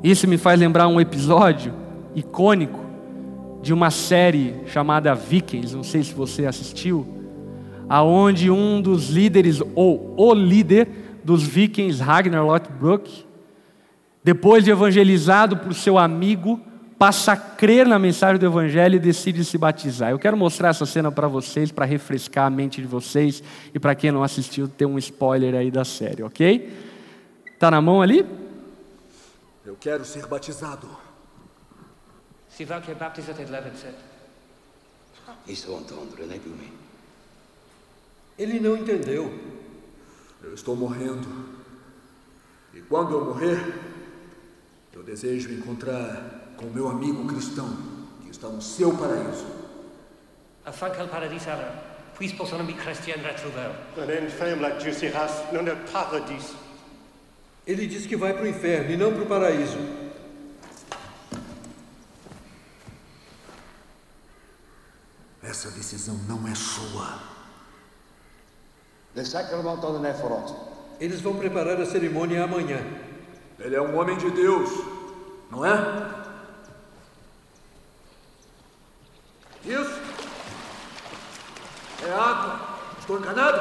[0.03, 1.73] Isso me faz lembrar um episódio
[2.15, 2.81] icônico
[3.63, 7.07] de uma série chamada Vikings, não sei se você assistiu,
[7.89, 10.89] aonde um dos líderes ou o líder
[11.25, 13.25] dos Vikings, Ragnar Lothbrok,
[14.23, 16.61] depois de evangelizado por seu amigo,
[16.99, 20.11] passa a crer na mensagem do Evangelho e decide se batizar.
[20.11, 23.43] Eu quero mostrar essa cena para vocês, para refrescar a mente de vocês
[23.75, 26.73] e para quem não assistiu, ter um spoiler aí da série, ok?
[27.59, 28.25] Tá na mão ali?
[29.65, 30.89] Eu quero ser batizado.
[32.49, 33.95] Si va que levenset.
[35.47, 36.73] Isso entendre, né, Bumi?
[38.39, 39.33] Ele não entendeu.
[40.43, 41.57] Eu estou morrendo.
[42.73, 43.59] E quando eu morrer,
[44.93, 47.69] eu desejo encontrar com meu amigo cristão
[48.23, 49.47] que está no seu paraíso.
[50.65, 51.47] Afin que le paradis
[52.17, 53.71] puisse pour son ami chrétien retrouver.
[53.97, 56.55] Un infâme lá Dieu sera no paradis.
[57.67, 59.79] Ele diz que vai para o inferno e não para o paraíso.
[65.43, 67.21] Essa decisão não é sua.
[71.01, 72.85] Eles vão preparar a cerimônia amanhã.
[73.59, 74.69] Ele é um homem de Deus,
[75.51, 76.26] não é?
[79.67, 80.01] Isso?
[82.07, 82.61] É água.
[83.01, 83.59] Estou enganado?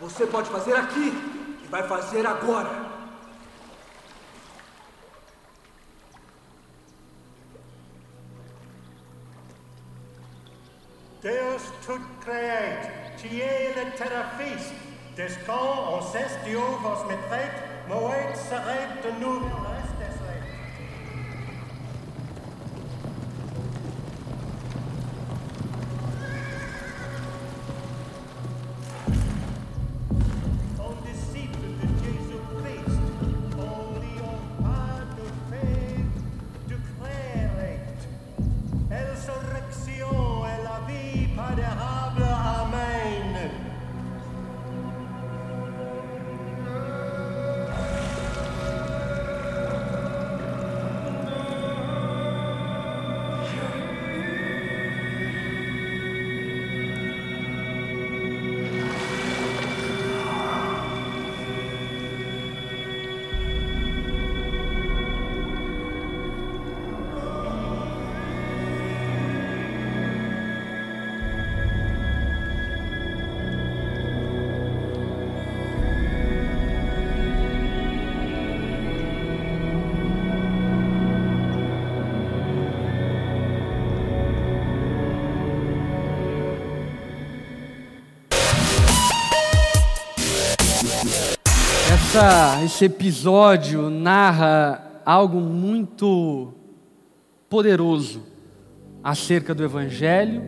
[0.00, 1.12] Você pode fazer aqui
[1.62, 2.90] e vai fazer agora.
[11.22, 12.88] Deus tout créate,
[13.18, 14.72] tié le terrafis,
[15.14, 17.52] descend en cesse Dieu vos mettrait,
[17.88, 19.79] moët serait de nous.
[92.10, 96.52] Essa, esse episódio narra algo muito
[97.48, 98.22] poderoso
[99.00, 100.42] acerca do Evangelho,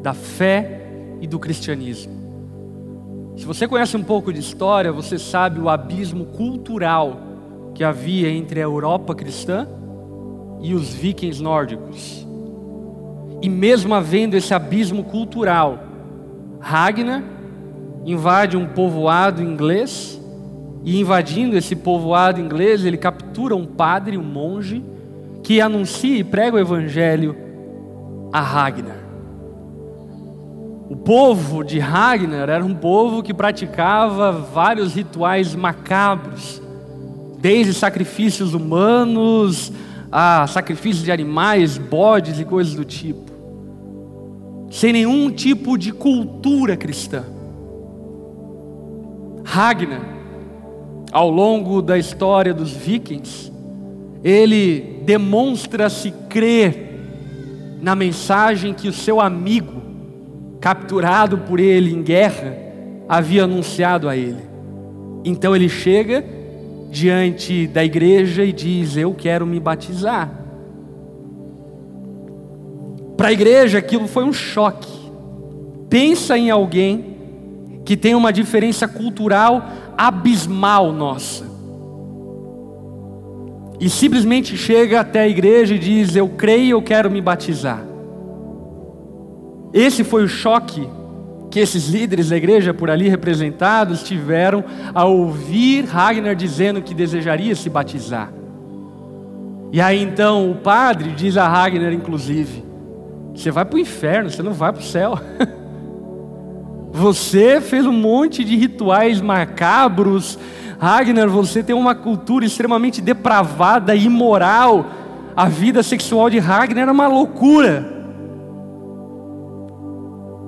[0.00, 0.86] da fé
[1.20, 3.32] e do cristianismo.
[3.36, 7.20] Se você conhece um pouco de história, você sabe o abismo cultural
[7.74, 9.66] que havia entre a Europa cristã
[10.60, 12.24] e os vikings nórdicos.
[13.42, 15.82] E mesmo havendo esse abismo cultural,
[16.60, 17.24] Ragnar
[18.06, 20.21] invade um povoado inglês
[20.84, 24.82] e invadindo esse povoado inglês, ele captura um padre, um monge,
[25.42, 27.36] que anuncia e prega o evangelho
[28.32, 29.02] a Ragnar.
[30.88, 36.60] O povo de Ragnar era um povo que praticava vários rituais macabros,
[37.38, 39.72] desde sacrifícios humanos
[40.10, 43.32] a sacrifícios de animais, bodes e coisas do tipo,
[44.70, 47.24] sem nenhum tipo de cultura cristã.
[49.42, 50.11] Ragnar,
[51.12, 53.52] ao longo da história dos vikings,
[54.24, 56.90] ele demonstra-se crer
[57.82, 59.82] na mensagem que o seu amigo
[60.62, 62.56] capturado por ele em guerra,
[63.08, 64.40] havia anunciado a ele.
[65.24, 66.24] Então ele chega
[66.88, 70.30] diante da igreja e diz: Eu quero me batizar.
[73.16, 74.88] Para a igreja aquilo foi um choque.
[75.90, 77.16] Pensa em alguém
[77.84, 81.44] que tem uma diferença cultural abismal nossa.
[83.80, 87.82] E simplesmente chega até a igreja e diz: Eu creio, eu quero me batizar.
[89.72, 90.88] Esse foi o choque
[91.50, 97.54] que esses líderes da igreja por ali representados tiveram ao ouvir Ragnar dizendo que desejaria
[97.54, 98.32] se batizar.
[99.72, 102.64] E aí então o padre diz a Ragnar, inclusive:
[103.34, 105.18] Você vai para o inferno, você não vai para o céu.
[106.92, 110.38] Você fez um monte de rituais macabros.
[110.78, 114.86] Ragnar, você tem uma cultura extremamente depravada e imoral.
[115.34, 117.90] A vida sexual de Ragnar era uma loucura.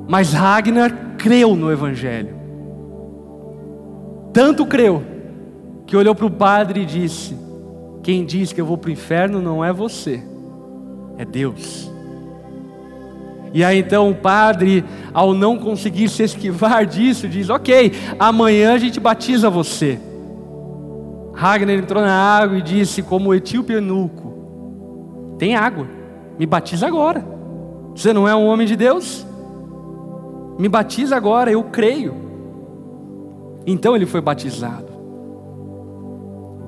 [0.06, 2.34] Mas Ragnar creu no Evangelho.
[4.34, 5.02] Tanto creu,
[5.86, 7.34] que olhou para o padre e disse:
[8.02, 10.22] Quem diz que eu vou para o inferno não é você,
[11.16, 11.93] é Deus.
[13.54, 18.78] E aí então o padre, ao não conseguir se esquivar disso, diz: Ok, amanhã a
[18.78, 19.96] gente batiza você.
[21.32, 25.86] Ragnar entrou na água e disse, como etíope eunuco: Tem água,
[26.36, 27.24] me batiza agora.
[27.94, 29.24] Você não é um homem de Deus?
[30.58, 32.12] Me batiza agora, eu creio.
[33.64, 34.92] Então ele foi batizado.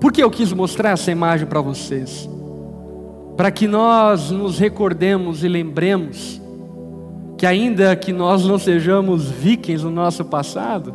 [0.00, 2.30] Por que eu quis mostrar essa imagem para vocês?
[3.36, 6.45] Para que nós nos recordemos e lembremos
[7.36, 10.94] que, ainda que nós não sejamos vikings no nosso passado,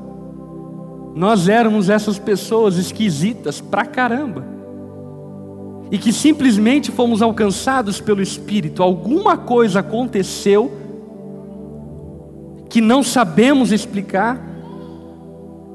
[1.16, 4.46] nós éramos essas pessoas esquisitas pra caramba.
[5.92, 10.72] E que simplesmente fomos alcançados pelo Espírito, alguma coisa aconteceu
[12.70, 14.42] que não sabemos explicar,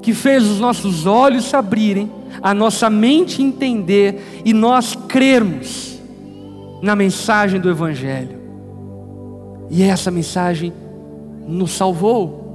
[0.01, 5.99] que fez os nossos olhos se abrirem, a nossa mente entender e nós crermos
[6.81, 8.46] na mensagem do Evangelho.
[9.69, 10.73] E essa mensagem
[11.47, 12.47] nos salvou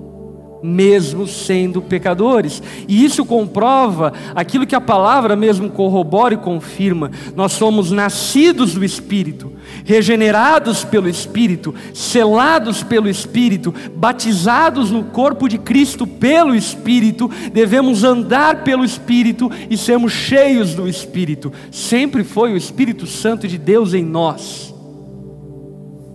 [0.62, 2.62] mesmo sendo pecadores.
[2.86, 7.10] E isso comprova aquilo que a palavra mesmo corrobora e confirma.
[7.34, 9.52] Nós somos nascidos do Espírito,
[9.84, 18.62] regenerados pelo Espírito, selados pelo Espírito, batizados no corpo de Cristo pelo Espírito, devemos andar
[18.62, 21.52] pelo Espírito e sermos cheios do Espírito.
[21.72, 24.72] Sempre foi o Espírito Santo de Deus em nós,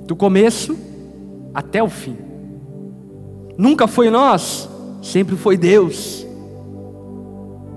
[0.05, 0.86] do começo
[1.57, 2.15] até o fim.
[3.57, 4.69] Nunca foi nós,
[5.01, 6.23] sempre foi Deus.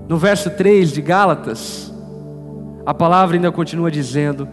[0.07, 1.91] No verso 3 de Gálatas,
[2.85, 4.47] a palavra ainda continua dizendo: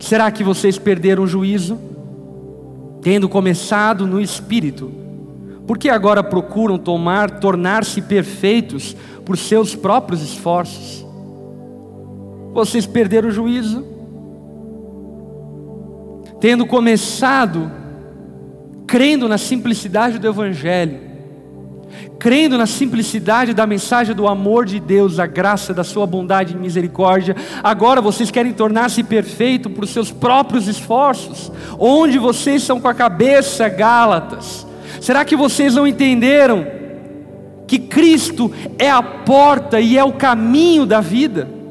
[0.00, 1.78] Será que vocês perderam o juízo?
[3.02, 4.90] Tendo começado no espírito,
[5.66, 11.04] por que agora procuram tomar, tornar-se perfeitos por seus próprios esforços?
[12.54, 13.84] Vocês perderam o juízo?
[16.40, 17.81] Tendo começado
[18.86, 21.12] crendo na simplicidade do Evangelho,
[22.18, 26.56] crendo na simplicidade da mensagem do amor de Deus, da graça, da sua bondade e
[26.56, 32.94] misericórdia, agora vocês querem tornar-se perfeito por seus próprios esforços, onde vocês são com a
[32.94, 34.66] cabeça, Gálatas?
[35.00, 36.66] Será que vocês não entenderam
[37.66, 41.61] que Cristo é a porta e é o caminho da vida?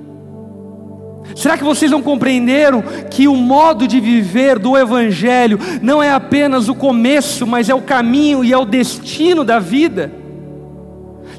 [1.35, 6.67] Será que vocês não compreenderam que o modo de viver do Evangelho não é apenas
[6.67, 10.11] o começo, mas é o caminho e é o destino da vida?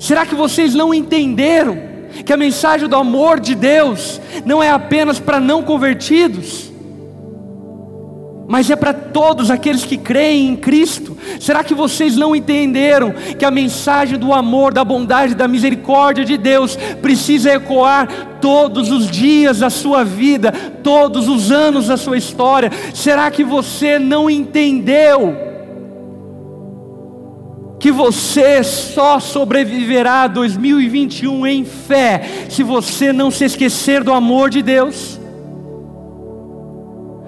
[0.00, 1.78] Será que vocês não entenderam
[2.24, 6.71] que a mensagem do amor de Deus não é apenas para não convertidos,
[8.52, 11.16] mas é para todos aqueles que creem em Cristo.
[11.40, 16.36] Será que vocês não entenderam que a mensagem do amor, da bondade, da misericórdia de
[16.36, 22.70] Deus precisa ecoar todos os dias da sua vida, todos os anos da sua história?
[22.92, 25.34] Será que você não entendeu?
[27.80, 34.50] que você só sobreviverá a 2021 em fé, se você não se esquecer do amor
[34.50, 35.21] de Deus.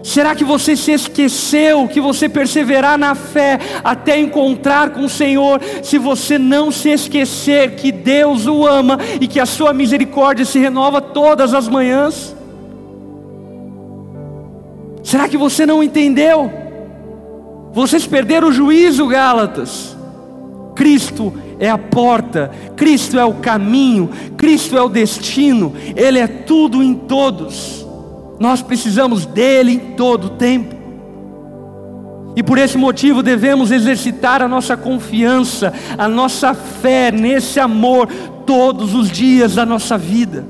[0.05, 5.59] Será que você se esqueceu que você perseverar na fé até encontrar com o Senhor,
[5.83, 10.59] se você não se esquecer que Deus o ama e que a sua misericórdia se
[10.59, 12.37] renova todas as manhãs?
[15.03, 16.53] Será que você não entendeu?
[17.73, 19.97] Vocês perderam o juízo, Gálatas.
[20.75, 26.83] Cristo é a porta, Cristo é o caminho, Cristo é o destino, Ele é tudo
[26.83, 27.84] em todos.
[28.39, 30.75] Nós precisamos dele em todo o tempo.
[32.37, 38.09] E por esse motivo devemos exercitar a nossa confiança, a nossa fé nesse amor
[38.45, 40.45] todos os dias da nossa vida.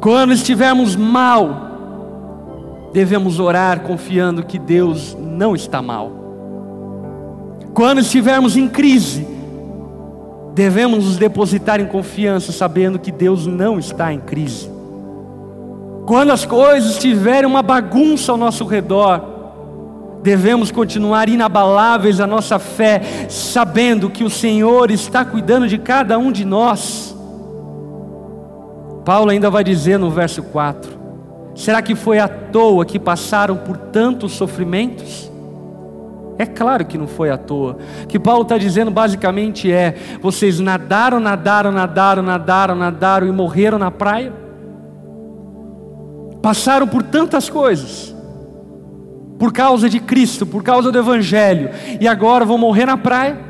[0.00, 6.10] Quando estivermos mal, devemos orar confiando que Deus não está mal.
[7.72, 9.35] Quando estivermos em crise,
[10.56, 14.70] devemos nos depositar em confiança, sabendo que Deus não está em crise.
[16.06, 19.22] Quando as coisas tiverem uma bagunça ao nosso redor,
[20.22, 26.32] devemos continuar inabaláveis a nossa fé, sabendo que o Senhor está cuidando de cada um
[26.32, 27.14] de nós.
[29.04, 30.90] Paulo ainda vai dizer no verso 4:
[31.54, 35.30] Será que foi à toa que passaram por tantos sofrimentos?
[36.38, 37.78] É claro que não foi à toa.
[38.04, 43.78] O que Paulo está dizendo basicamente é: vocês nadaram, nadaram, nadaram, nadaram, nadaram e morreram
[43.78, 44.32] na praia.
[46.42, 48.14] Passaram por tantas coisas,
[49.38, 51.70] por causa de Cristo, por causa do Evangelho,
[52.00, 53.46] e agora vão morrer na praia.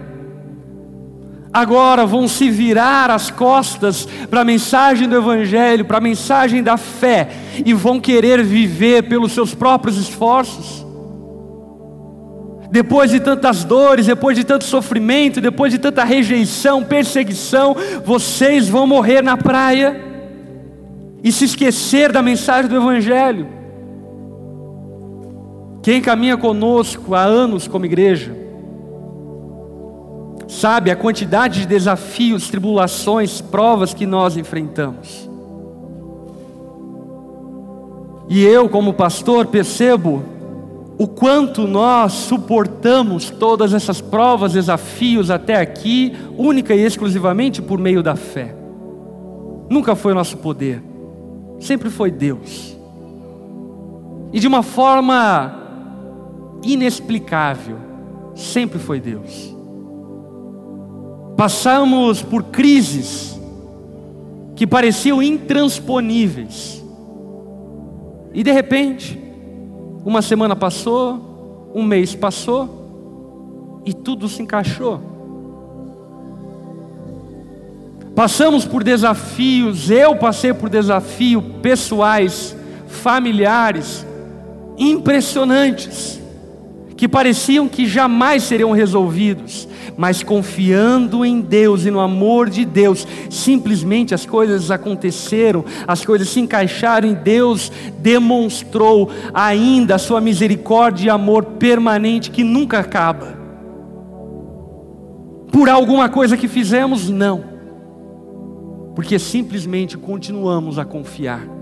[1.52, 6.76] Agora vão se virar as costas para a mensagem do Evangelho, para a mensagem da
[6.76, 7.28] fé,
[7.64, 10.85] e vão querer viver pelos seus próprios esforços
[12.76, 17.74] depois de tantas dores, depois de tanto sofrimento, depois de tanta rejeição, perseguição,
[18.04, 19.98] vocês vão morrer na praia
[21.24, 23.48] e se esquecer da mensagem do Evangelho.
[25.82, 28.36] Quem caminha conosco há anos como igreja,
[30.46, 35.26] sabe a quantidade de desafios, tribulações, provas que nós enfrentamos.
[38.28, 40.35] E eu, como pastor, percebo
[40.98, 48.02] o quanto nós suportamos todas essas provas, desafios até aqui, única e exclusivamente por meio
[48.02, 48.54] da fé.
[49.68, 50.82] Nunca foi nosso poder,
[51.60, 52.74] sempre foi Deus.
[54.32, 55.64] E de uma forma
[56.62, 57.76] inexplicável,
[58.34, 59.54] sempre foi Deus.
[61.36, 63.38] Passamos por crises
[64.54, 66.82] que pareciam intransponíveis,
[68.32, 69.25] e de repente,
[70.06, 75.00] uma semana passou, um mês passou e tudo se encaixou.
[78.14, 84.06] Passamos por desafios, eu passei por desafios pessoais, familiares,
[84.78, 86.20] impressionantes,
[86.96, 93.06] que pareciam que jamais seriam resolvidos, mas confiando em Deus e no amor de Deus,
[93.28, 101.06] simplesmente as coisas aconteceram, as coisas se encaixaram e Deus demonstrou ainda a sua misericórdia
[101.06, 103.36] e amor permanente que nunca acaba.
[105.52, 107.08] Por alguma coisa que fizemos?
[107.08, 107.44] Não,
[108.94, 111.55] porque simplesmente continuamos a confiar.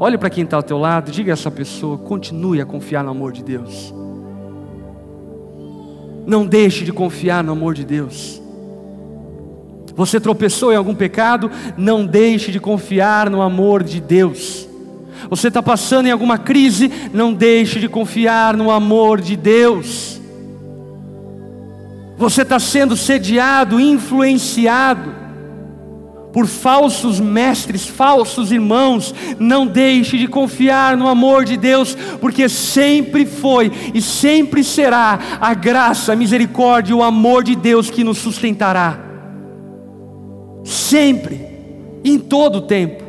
[0.00, 3.10] Olhe para quem está ao teu lado, diga a essa pessoa: continue a confiar no
[3.10, 3.92] amor de Deus.
[6.24, 8.40] Não deixe de confiar no amor de Deus.
[9.96, 11.50] Você tropeçou em algum pecado?
[11.76, 14.68] Não deixe de confiar no amor de Deus.
[15.28, 16.92] Você está passando em alguma crise?
[17.12, 20.20] Não deixe de confiar no amor de Deus.
[22.16, 25.27] Você está sendo sediado, influenciado
[26.38, 33.26] por falsos mestres, falsos irmãos, não deixe de confiar no amor de Deus, porque sempre
[33.26, 38.18] foi e sempre será a graça, a misericórdia e o amor de Deus que nos
[38.18, 39.00] sustentará.
[40.62, 41.44] Sempre,
[42.04, 43.02] em todo o tempo.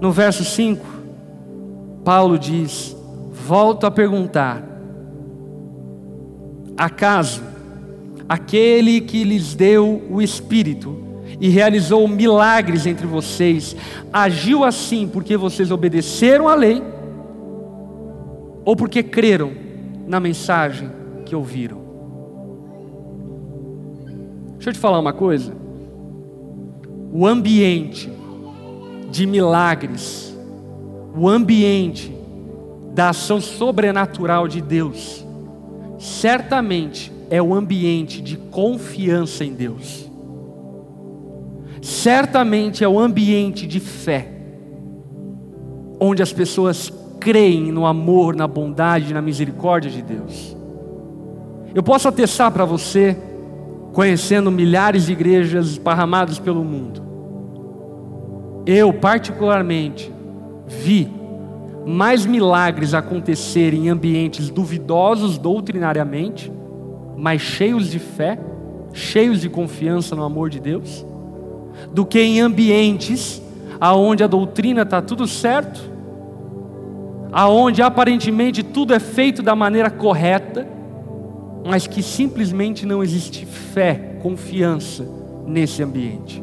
[0.00, 0.84] No verso 5,
[2.04, 2.96] Paulo diz:
[3.46, 4.60] Volto a perguntar,
[6.76, 7.51] acaso
[8.32, 10.96] aquele que lhes deu o Espírito
[11.38, 13.76] e realizou milagres entre vocês,
[14.10, 16.82] agiu assim porque vocês obedeceram à lei
[18.64, 19.52] ou porque creram
[20.06, 20.90] na mensagem
[21.26, 21.82] que ouviram?
[24.54, 25.54] Deixa eu te falar uma coisa.
[27.12, 28.10] O ambiente
[29.10, 30.34] de milagres,
[31.14, 32.10] o ambiente
[32.94, 35.22] da ação sobrenatural de Deus,
[35.98, 40.06] certamente é o ambiente de confiança em Deus.
[41.80, 44.28] Certamente é o ambiente de fé,
[45.98, 50.54] onde as pessoas creem no amor, na bondade, na misericórdia de Deus.
[51.74, 53.16] Eu posso atestar para você,
[53.94, 57.00] conhecendo milhares de igrejas esparramadas pelo mundo,
[58.66, 60.12] eu, particularmente,
[60.68, 61.08] vi
[61.86, 66.52] mais milagres acontecerem em ambientes duvidosos doutrinariamente,
[67.16, 68.38] mas cheios de fé,
[68.92, 71.04] cheios de confiança no amor de Deus,
[71.92, 73.42] do que em ambientes
[73.80, 75.90] aonde a doutrina está tudo certo,
[77.32, 80.68] aonde aparentemente tudo é feito da maneira correta,
[81.66, 85.06] mas que simplesmente não existe fé, confiança
[85.46, 86.42] nesse ambiente.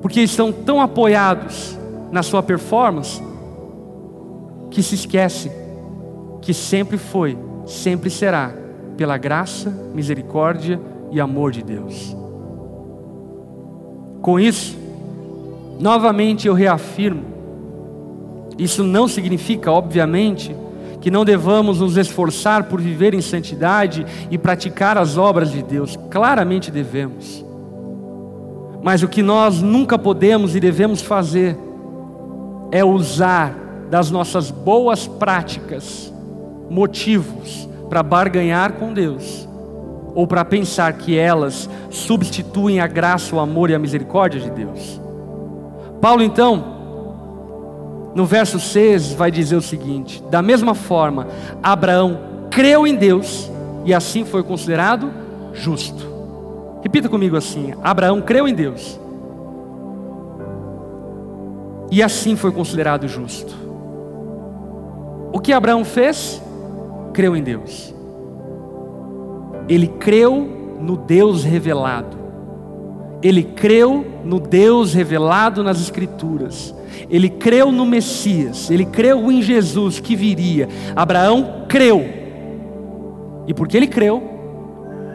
[0.00, 1.78] Porque estão tão apoiados
[2.10, 3.22] na sua performance
[4.70, 5.50] que se esquece
[6.40, 8.54] que sempre foi, sempre será,
[8.96, 10.80] pela graça, misericórdia
[11.10, 12.16] e amor de Deus.
[14.20, 14.76] Com isso,
[15.78, 17.34] novamente eu reafirmo,
[18.58, 20.54] isso não significa, obviamente,
[21.00, 25.98] que não devamos nos esforçar por viver em santidade e praticar as obras de Deus,
[26.10, 27.44] claramente devemos.
[28.82, 31.58] Mas o que nós nunca podemos e devemos fazer
[32.70, 33.54] é usar
[33.90, 36.12] das nossas boas práticas
[36.70, 39.48] motivos para barganhar com Deus
[40.16, 45.00] ou para pensar que elas substituem a graça, o amor e a misericórdia de Deus.
[46.00, 46.64] Paulo então,
[48.12, 51.28] no verso 6, vai dizer o seguinte: da mesma forma,
[51.62, 52.18] Abraão
[52.50, 53.48] creu em Deus
[53.84, 55.12] e assim foi considerado
[55.52, 56.04] justo.
[56.82, 58.98] Repita comigo assim: Abraão creu em Deus.
[61.92, 63.54] E assim foi considerado justo.
[65.32, 66.42] O que Abraão fez?
[67.14, 67.94] Creu em Deus.
[69.68, 72.18] Ele creu no Deus revelado.
[73.22, 76.74] Ele creu no Deus revelado nas Escrituras.
[77.08, 78.70] Ele creu no Messias.
[78.70, 80.68] Ele creu em Jesus que viria.
[80.94, 82.04] Abraão creu.
[83.46, 84.22] E porque ele creu,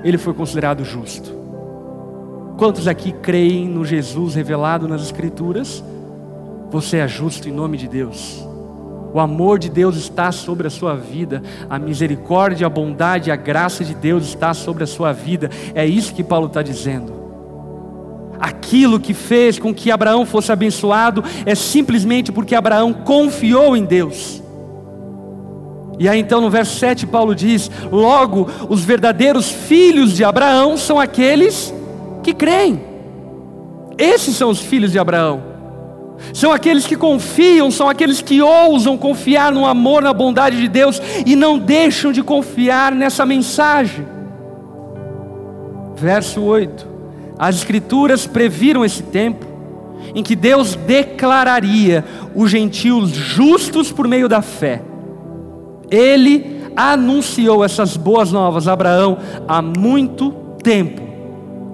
[0.03, 1.37] ele foi considerado justo.
[2.57, 5.83] Quantos aqui creem no Jesus revelado nas Escrituras?
[6.71, 8.48] Você é justo em nome de Deus.
[9.13, 13.83] O amor de Deus está sobre a sua vida, a misericórdia, a bondade, a graça
[13.83, 15.49] de Deus está sobre a sua vida.
[15.73, 17.13] É isso que Paulo está dizendo.
[18.39, 24.41] Aquilo que fez com que Abraão fosse abençoado é simplesmente porque Abraão confiou em Deus.
[25.97, 30.99] E aí então no verso 7 Paulo diz: Logo, os verdadeiros filhos de Abraão são
[30.99, 31.73] aqueles
[32.23, 32.81] que creem.
[33.97, 35.48] Esses são os filhos de Abraão.
[36.33, 41.01] São aqueles que confiam, são aqueles que ousam confiar no amor, na bondade de Deus
[41.25, 44.05] e não deixam de confiar nessa mensagem.
[45.95, 46.87] Verso 8:
[47.37, 49.45] As Escrituras previram esse tempo
[50.13, 52.03] em que Deus declararia
[52.35, 54.81] os gentios justos por meio da fé.
[55.89, 59.17] Ele anunciou essas boas novas a Abraão
[59.47, 60.31] há muito
[60.63, 61.01] tempo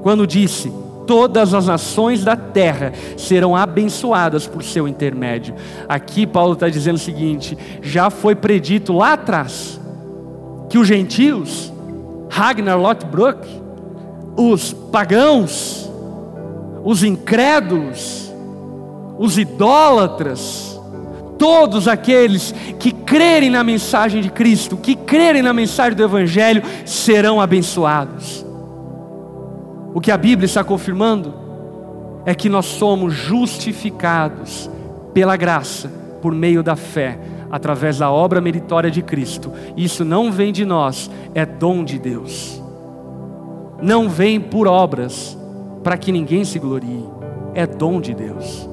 [0.02, 0.72] quando disse:
[1.06, 5.56] Todas as nações da terra serão abençoadas por seu intermédio.
[5.88, 9.80] Aqui Paulo está dizendo o seguinte: já foi predito lá atrás
[10.70, 11.72] que os gentios,
[12.30, 13.48] Ragnar Lothbrok,
[14.36, 15.90] os pagãos,
[16.84, 18.32] os incrédulos,
[19.18, 20.80] os idólatras,
[21.38, 27.40] todos aqueles que crerem na mensagem de Cristo, que crerem na mensagem do Evangelho, serão
[27.40, 28.45] abençoados.
[29.96, 31.34] O que a Bíblia está confirmando
[32.26, 34.70] é que nós somos justificados
[35.14, 35.90] pela graça,
[36.22, 37.18] por meio da fé,
[37.50, 39.54] através da obra meritória de Cristo.
[39.78, 42.62] Isso não vem de nós, é dom de Deus.
[43.82, 45.38] Não vem por obras,
[45.82, 47.06] para que ninguém se glorie,
[47.54, 48.70] é dom de Deus.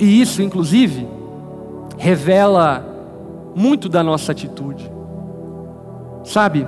[0.00, 1.06] E isso, inclusive,
[1.98, 2.86] revela
[3.54, 4.90] muito da nossa atitude.
[6.24, 6.66] Sabe,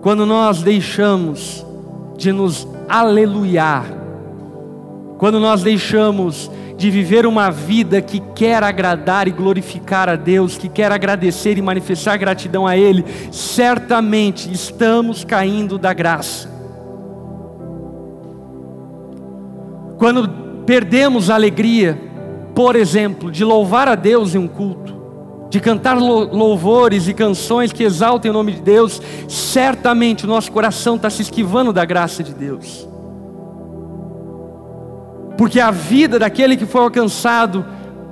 [0.00, 1.65] quando nós deixamos
[2.16, 3.84] de nos aleluiar,
[5.18, 10.68] quando nós deixamos de viver uma vida que quer agradar e glorificar a Deus, que
[10.68, 16.50] quer agradecer e manifestar gratidão a Ele, certamente estamos caindo da graça.
[19.96, 20.28] Quando
[20.66, 21.98] perdemos a alegria,
[22.54, 24.95] por exemplo, de louvar a Deus em um culto,
[25.48, 30.96] de cantar louvores e canções que exaltem o nome de Deus, certamente o nosso coração
[30.96, 32.88] está se esquivando da graça de Deus.
[35.36, 37.64] Porque a vida daquele que foi alcançado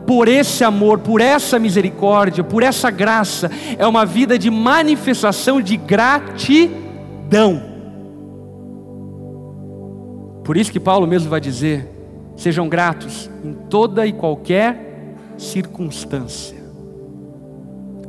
[0.07, 5.76] por esse amor, por essa misericórdia, por essa graça, é uma vida de manifestação de
[5.76, 7.62] gratidão.
[10.45, 11.89] Por isso que Paulo mesmo vai dizer:
[12.37, 16.54] sejam gratos em toda e qualquer circunstância.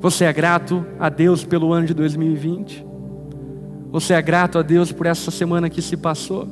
[0.05, 2.85] Você é grato a Deus pelo ano de 2020?
[3.89, 6.47] Você é grato a Deus por essa semana que se passou?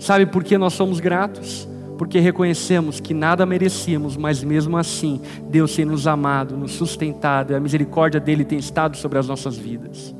[0.00, 1.68] Sabe por que nós somos gratos?
[1.96, 7.54] Porque reconhecemos que nada merecíamos, mas mesmo assim, Deus tem nos amado, nos sustentado, e
[7.54, 10.12] a misericórdia dele tem estado sobre as nossas vidas.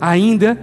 [0.00, 0.58] Ainda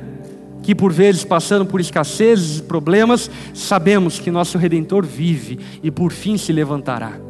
[0.64, 6.12] que por vezes passando por escassezes e problemas, sabemos que nosso redentor vive e por
[6.12, 7.29] fim se levantará.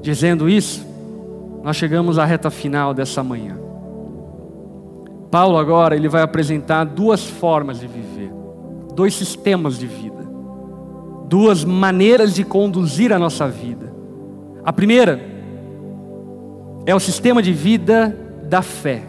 [0.00, 0.86] Dizendo isso,
[1.62, 3.56] nós chegamos à reta final dessa manhã.
[5.30, 8.32] Paulo agora ele vai apresentar duas formas de viver,
[8.94, 10.26] dois sistemas de vida,
[11.28, 13.92] duas maneiras de conduzir a nossa vida.
[14.64, 15.20] A primeira
[16.86, 19.02] é o sistema de vida da fé.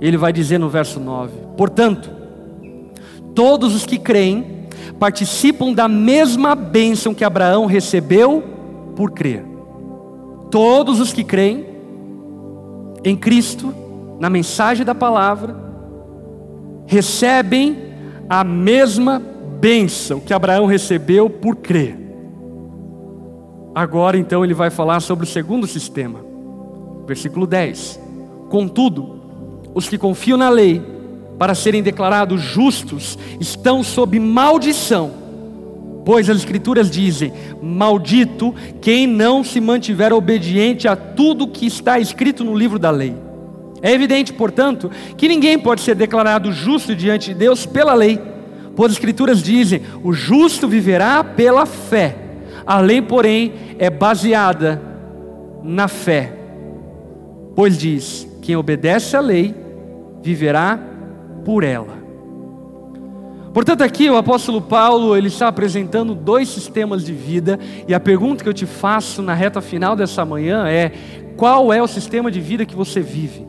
[0.00, 2.10] Ele vai dizer no verso 9: Portanto,
[3.34, 4.60] todos os que creem
[4.98, 8.42] participam da mesma bênção que Abraão recebeu
[9.00, 9.42] por crer.
[10.50, 11.64] Todos os que creem
[13.02, 13.72] em Cristo
[14.20, 15.56] na mensagem da palavra,
[16.84, 17.78] recebem
[18.28, 19.18] a mesma
[19.58, 21.96] bênção que Abraão recebeu por crer.
[23.74, 26.20] Agora então ele vai falar sobre o segundo sistema,
[27.06, 27.98] versículo 10.
[28.50, 29.18] Contudo,
[29.74, 30.82] os que confiam na lei
[31.38, 35.10] para serem declarados justos estão sob maldição,
[36.04, 37.32] pois as Escrituras dizem:
[37.62, 43.14] Maldito quem não se mantiver obediente a tudo que está escrito no livro da lei.
[43.82, 48.20] É evidente, portanto, que ninguém pode ser declarado justo diante de Deus pela lei,
[48.76, 52.16] pois as Escrituras dizem: o justo viverá pela fé.
[52.66, 54.80] A lei, porém, é baseada
[55.62, 56.32] na fé,
[57.54, 59.54] pois diz: quem obedece à lei
[60.22, 60.78] viverá
[61.44, 61.99] por ela.
[63.52, 68.44] Portanto, aqui o apóstolo Paulo ele está apresentando dois sistemas de vida, e a pergunta
[68.44, 70.92] que eu te faço na reta final dessa manhã é:
[71.36, 73.48] qual é o sistema de vida que você vive?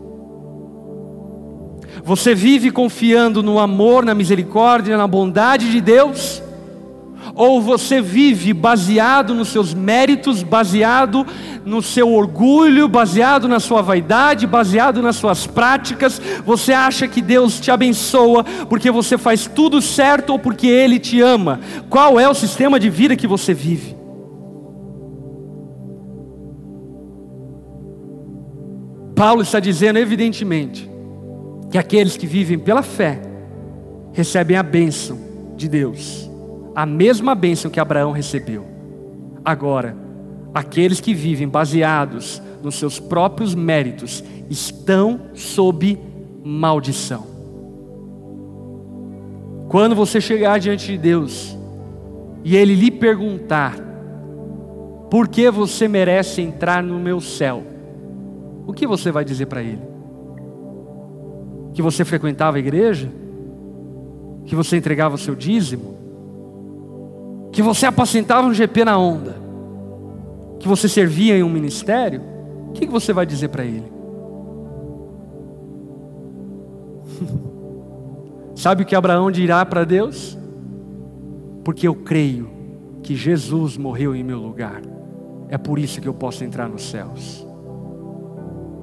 [2.03, 6.41] Você vive confiando no amor, na misericórdia, na bondade de Deus?
[7.35, 11.25] Ou você vive baseado nos seus méritos, baseado
[11.65, 16.21] no seu orgulho, baseado na sua vaidade, baseado nas suas práticas?
[16.45, 21.21] Você acha que Deus te abençoa porque você faz tudo certo ou porque Ele te
[21.21, 21.59] ama?
[21.89, 24.01] Qual é o sistema de vida que você vive?
[29.21, 30.89] Paulo está dizendo, evidentemente,
[31.69, 33.21] que aqueles que vivem pela fé
[34.13, 35.15] recebem a bênção
[35.55, 36.30] de Deus,
[36.75, 38.65] a mesma bênção que Abraão recebeu.
[39.43, 39.95] Agora,
[40.53, 45.99] aqueles que vivem baseados nos seus próprios méritos estão sob
[46.43, 47.25] maldição.
[49.67, 51.57] Quando você chegar diante de Deus
[52.43, 53.75] e Ele lhe perguntar,
[55.09, 57.63] por que você merece entrar no meu céu?
[58.67, 59.91] O que você vai dizer para Ele?
[61.73, 63.09] que você frequentava a igreja,
[64.45, 65.97] que você entregava o seu dízimo,
[67.51, 69.35] que você apacentava um GP na onda,
[70.59, 72.21] que você servia em um ministério,
[72.69, 73.91] o que você vai dizer para ele?
[78.55, 80.37] Sabe o que Abraão dirá para Deus?
[81.63, 82.49] Porque eu creio
[83.03, 84.81] que Jesus morreu em meu lugar,
[85.49, 87.45] é por isso que eu posso entrar nos céus.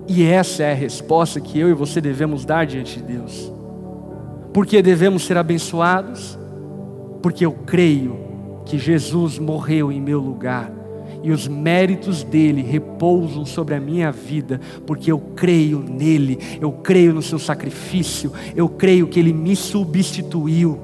[0.06, 3.52] E essa é a resposta que eu e você devemos dar diante de Deus.
[4.52, 6.38] Porque devemos ser abençoados?
[7.22, 8.27] Porque eu creio
[8.68, 10.70] que Jesus morreu em meu lugar
[11.22, 17.14] e os méritos dele repousam sobre a minha vida, porque eu creio nele, eu creio
[17.14, 20.78] no seu sacrifício, eu creio que ele me substituiu.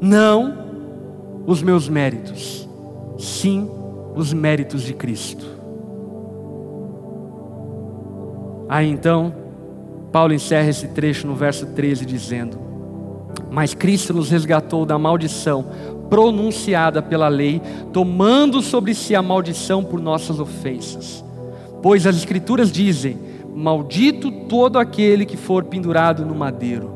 [0.00, 0.66] Não
[1.46, 2.68] os meus méritos,
[3.16, 3.70] sim
[4.14, 5.46] os méritos de Cristo.
[8.68, 9.32] Aí então,
[10.10, 12.65] Paulo encerra esse trecho no verso 13, dizendo:
[13.50, 15.64] Mas Cristo nos resgatou da maldição
[16.08, 17.60] pronunciada pela lei,
[17.92, 21.24] tomando sobre si a maldição por nossas ofensas.
[21.82, 23.18] Pois as Escrituras dizem:
[23.54, 26.90] Maldito todo aquele que for pendurado no madeiro.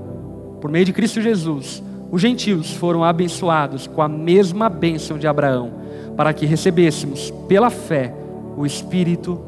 [0.60, 5.72] Por meio de Cristo Jesus, os gentios foram abençoados com a mesma bênção de Abraão,
[6.16, 8.14] para que recebêssemos, pela fé,
[8.56, 9.40] o Espírito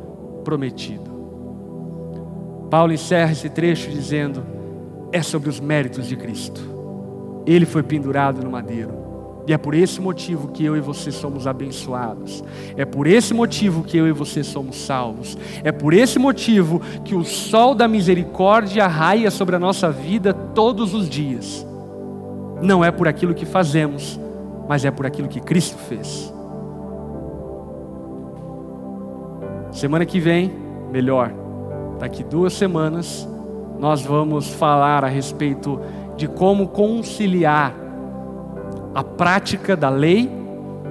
[0.45, 1.11] prometido.
[2.70, 4.43] Paulo encerra esse trecho dizendo:
[5.12, 6.71] é sobre os méritos de Cristo.
[7.47, 9.03] Ele foi pendurado no madeiro.
[9.47, 12.45] E é por esse motivo que eu e você somos abençoados.
[12.76, 15.36] É por esse motivo que eu e você somos salvos.
[15.64, 20.95] É por esse motivo que o sol da misericórdia raia sobre a nossa vida todos
[20.95, 21.66] os dias.
[22.62, 24.18] Não é por aquilo que fazemos,
[24.68, 26.32] mas é por aquilo que Cristo fez.
[29.72, 30.53] Semana que vem,
[30.93, 31.32] melhor,
[31.99, 33.26] daqui duas semanas,
[33.80, 35.80] nós vamos falar a respeito
[36.22, 37.74] de como conciliar
[38.94, 40.30] a prática da lei,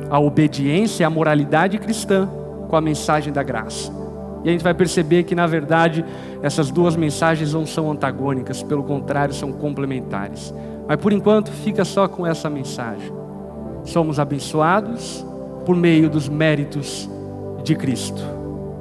[0.10, 2.28] a obediência, a moralidade cristã
[2.68, 3.94] com a mensagem da graça.
[4.44, 6.04] E a gente vai perceber que, na verdade,
[6.44, 10.54] essas duas mensagens não são antagônicas, pelo contrário, são complementares.
[10.86, 13.10] Mas por enquanto, fica só com essa mensagem.
[13.86, 15.26] Somos abençoados
[15.66, 17.10] por meio dos méritos
[17.64, 18.22] de Cristo.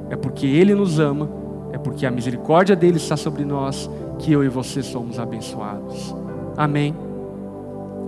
[0.09, 1.29] É porque Ele nos ama,
[1.71, 3.89] é porque a misericórdia dele está sobre nós
[4.19, 6.13] que eu e você somos abençoados.
[6.57, 6.95] Amém.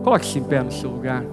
[0.04, 1.24] Coloque-se em pé no seu lugar.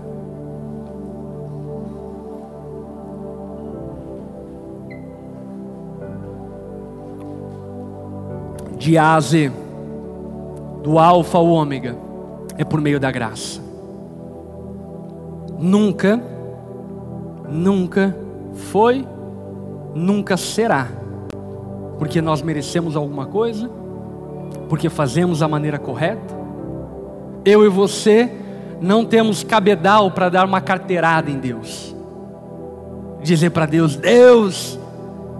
[8.78, 9.52] De A a Z,
[10.82, 11.96] do Alfa ao Ômega,
[12.56, 13.61] é por meio da graça.
[15.58, 16.18] Nunca,
[17.50, 18.16] nunca
[18.54, 19.06] foi,
[19.94, 20.88] nunca será,
[21.98, 23.68] porque nós merecemos alguma coisa,
[24.68, 26.39] porque fazemos a maneira correta.
[27.45, 28.30] Eu e você
[28.80, 31.95] não temos cabedal para dar uma carteirada em Deus.
[33.22, 34.78] Dizer para Deus: Deus,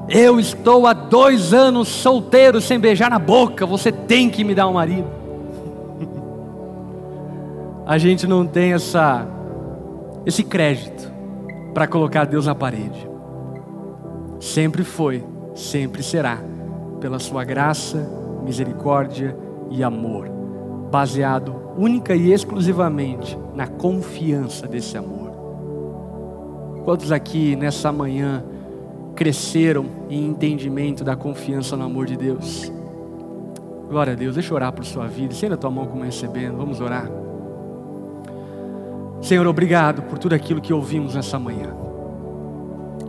[0.09, 4.69] eu estou há dois anos solteiro sem beijar na boca, você tem que me dar
[4.69, 5.07] um marido.
[7.87, 9.27] A gente não tem essa,
[10.27, 11.11] esse crédito
[11.73, 13.09] para colocar Deus na parede.
[14.39, 15.25] Sempre foi,
[15.55, 16.39] sempre será,
[17.01, 18.09] pela Sua graça,
[18.43, 19.37] misericórdia
[19.71, 20.40] e amor,
[20.91, 25.31] baseado única e exclusivamente na confiança desse amor.
[26.85, 28.43] Quantos aqui nessa manhã
[29.15, 32.73] cresceram em entendimento da confiança no amor de Deus?
[33.89, 36.57] Glória a Deus, deixa eu orar por sua vida, estenda a tua mão como recebendo,
[36.57, 37.09] vamos orar.
[39.21, 41.75] Senhor, obrigado por tudo aquilo que ouvimos nessa manhã.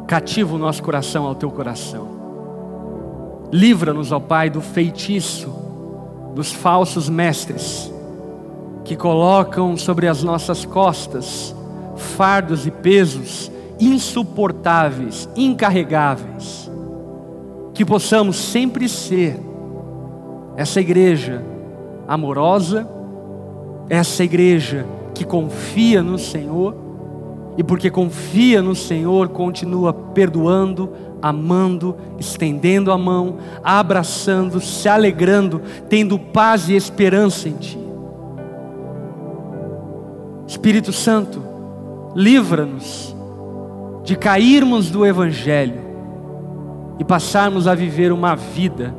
[0.08, 2.20] Cativa o nosso coração ao teu coração.
[3.52, 5.61] Livra-nos, ó Pai, do feitiço
[6.34, 7.92] dos falsos mestres
[8.84, 11.56] que colocam sobre as nossas costas
[11.96, 16.70] fardos e pesos insuportáveis, incarregáveis.
[17.74, 19.40] Que possamos sempre ser
[20.56, 21.44] essa igreja
[22.08, 22.88] amorosa,
[23.90, 26.76] essa igreja que confia no Senhor
[27.58, 36.18] e porque confia no Senhor continua perdoando, amando, estendendo a mão, abraçando, se alegrando, tendo
[36.18, 37.80] paz e esperança em Ti.
[40.48, 41.42] Espírito Santo,
[42.16, 43.16] livra-nos
[44.04, 45.80] de cairmos do Evangelho
[47.00, 48.94] e passarmos a viver uma vida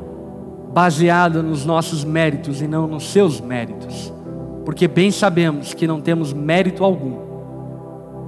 [0.73, 4.11] baseada nos nossos méritos e não nos seus méritos,
[4.65, 7.21] porque bem sabemos que não temos mérito algum.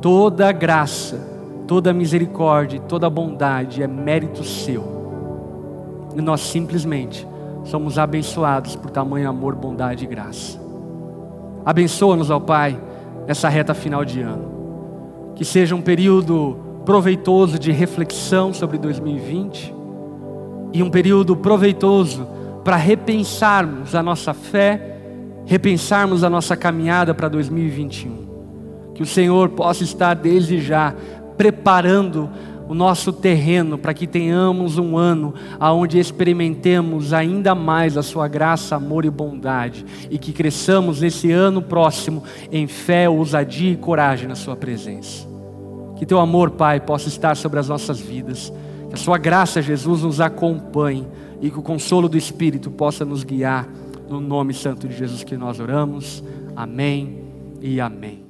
[0.02, 1.35] Toda graça,
[1.68, 4.96] toda misericórdia, toda bondade é mérito seu.
[6.16, 7.28] E nós simplesmente
[7.64, 10.60] somos abençoados por tamanho amor, bondade e graça.
[11.66, 12.80] Abençoa-nos, ó Pai
[13.28, 15.34] nessa reta final de ano.
[15.36, 19.74] Que seja um período proveitoso de reflexão sobre 2020
[20.72, 22.28] e um período proveitoso
[22.64, 24.98] para repensarmos a nossa fé,
[25.46, 28.26] repensarmos a nossa caminhada para 2021.
[28.94, 30.94] Que o Senhor possa estar desde já
[31.38, 32.30] preparando
[32.68, 38.76] o nosso terreno para que tenhamos um ano aonde experimentemos ainda mais a sua graça,
[38.76, 44.36] amor e bondade e que cresçamos nesse ano próximo em fé, ousadia e coragem na
[44.36, 45.28] sua presença.
[45.96, 48.52] Que teu amor, Pai, possa estar sobre as nossas vidas.
[48.90, 51.08] Que a sua graça, Jesus, nos acompanhe
[51.42, 53.68] e que o consolo do Espírito possa nos guiar
[54.10, 56.24] no nome santo de Jesus que nós oramos.
[56.56, 57.22] Amém
[57.62, 58.25] e amém.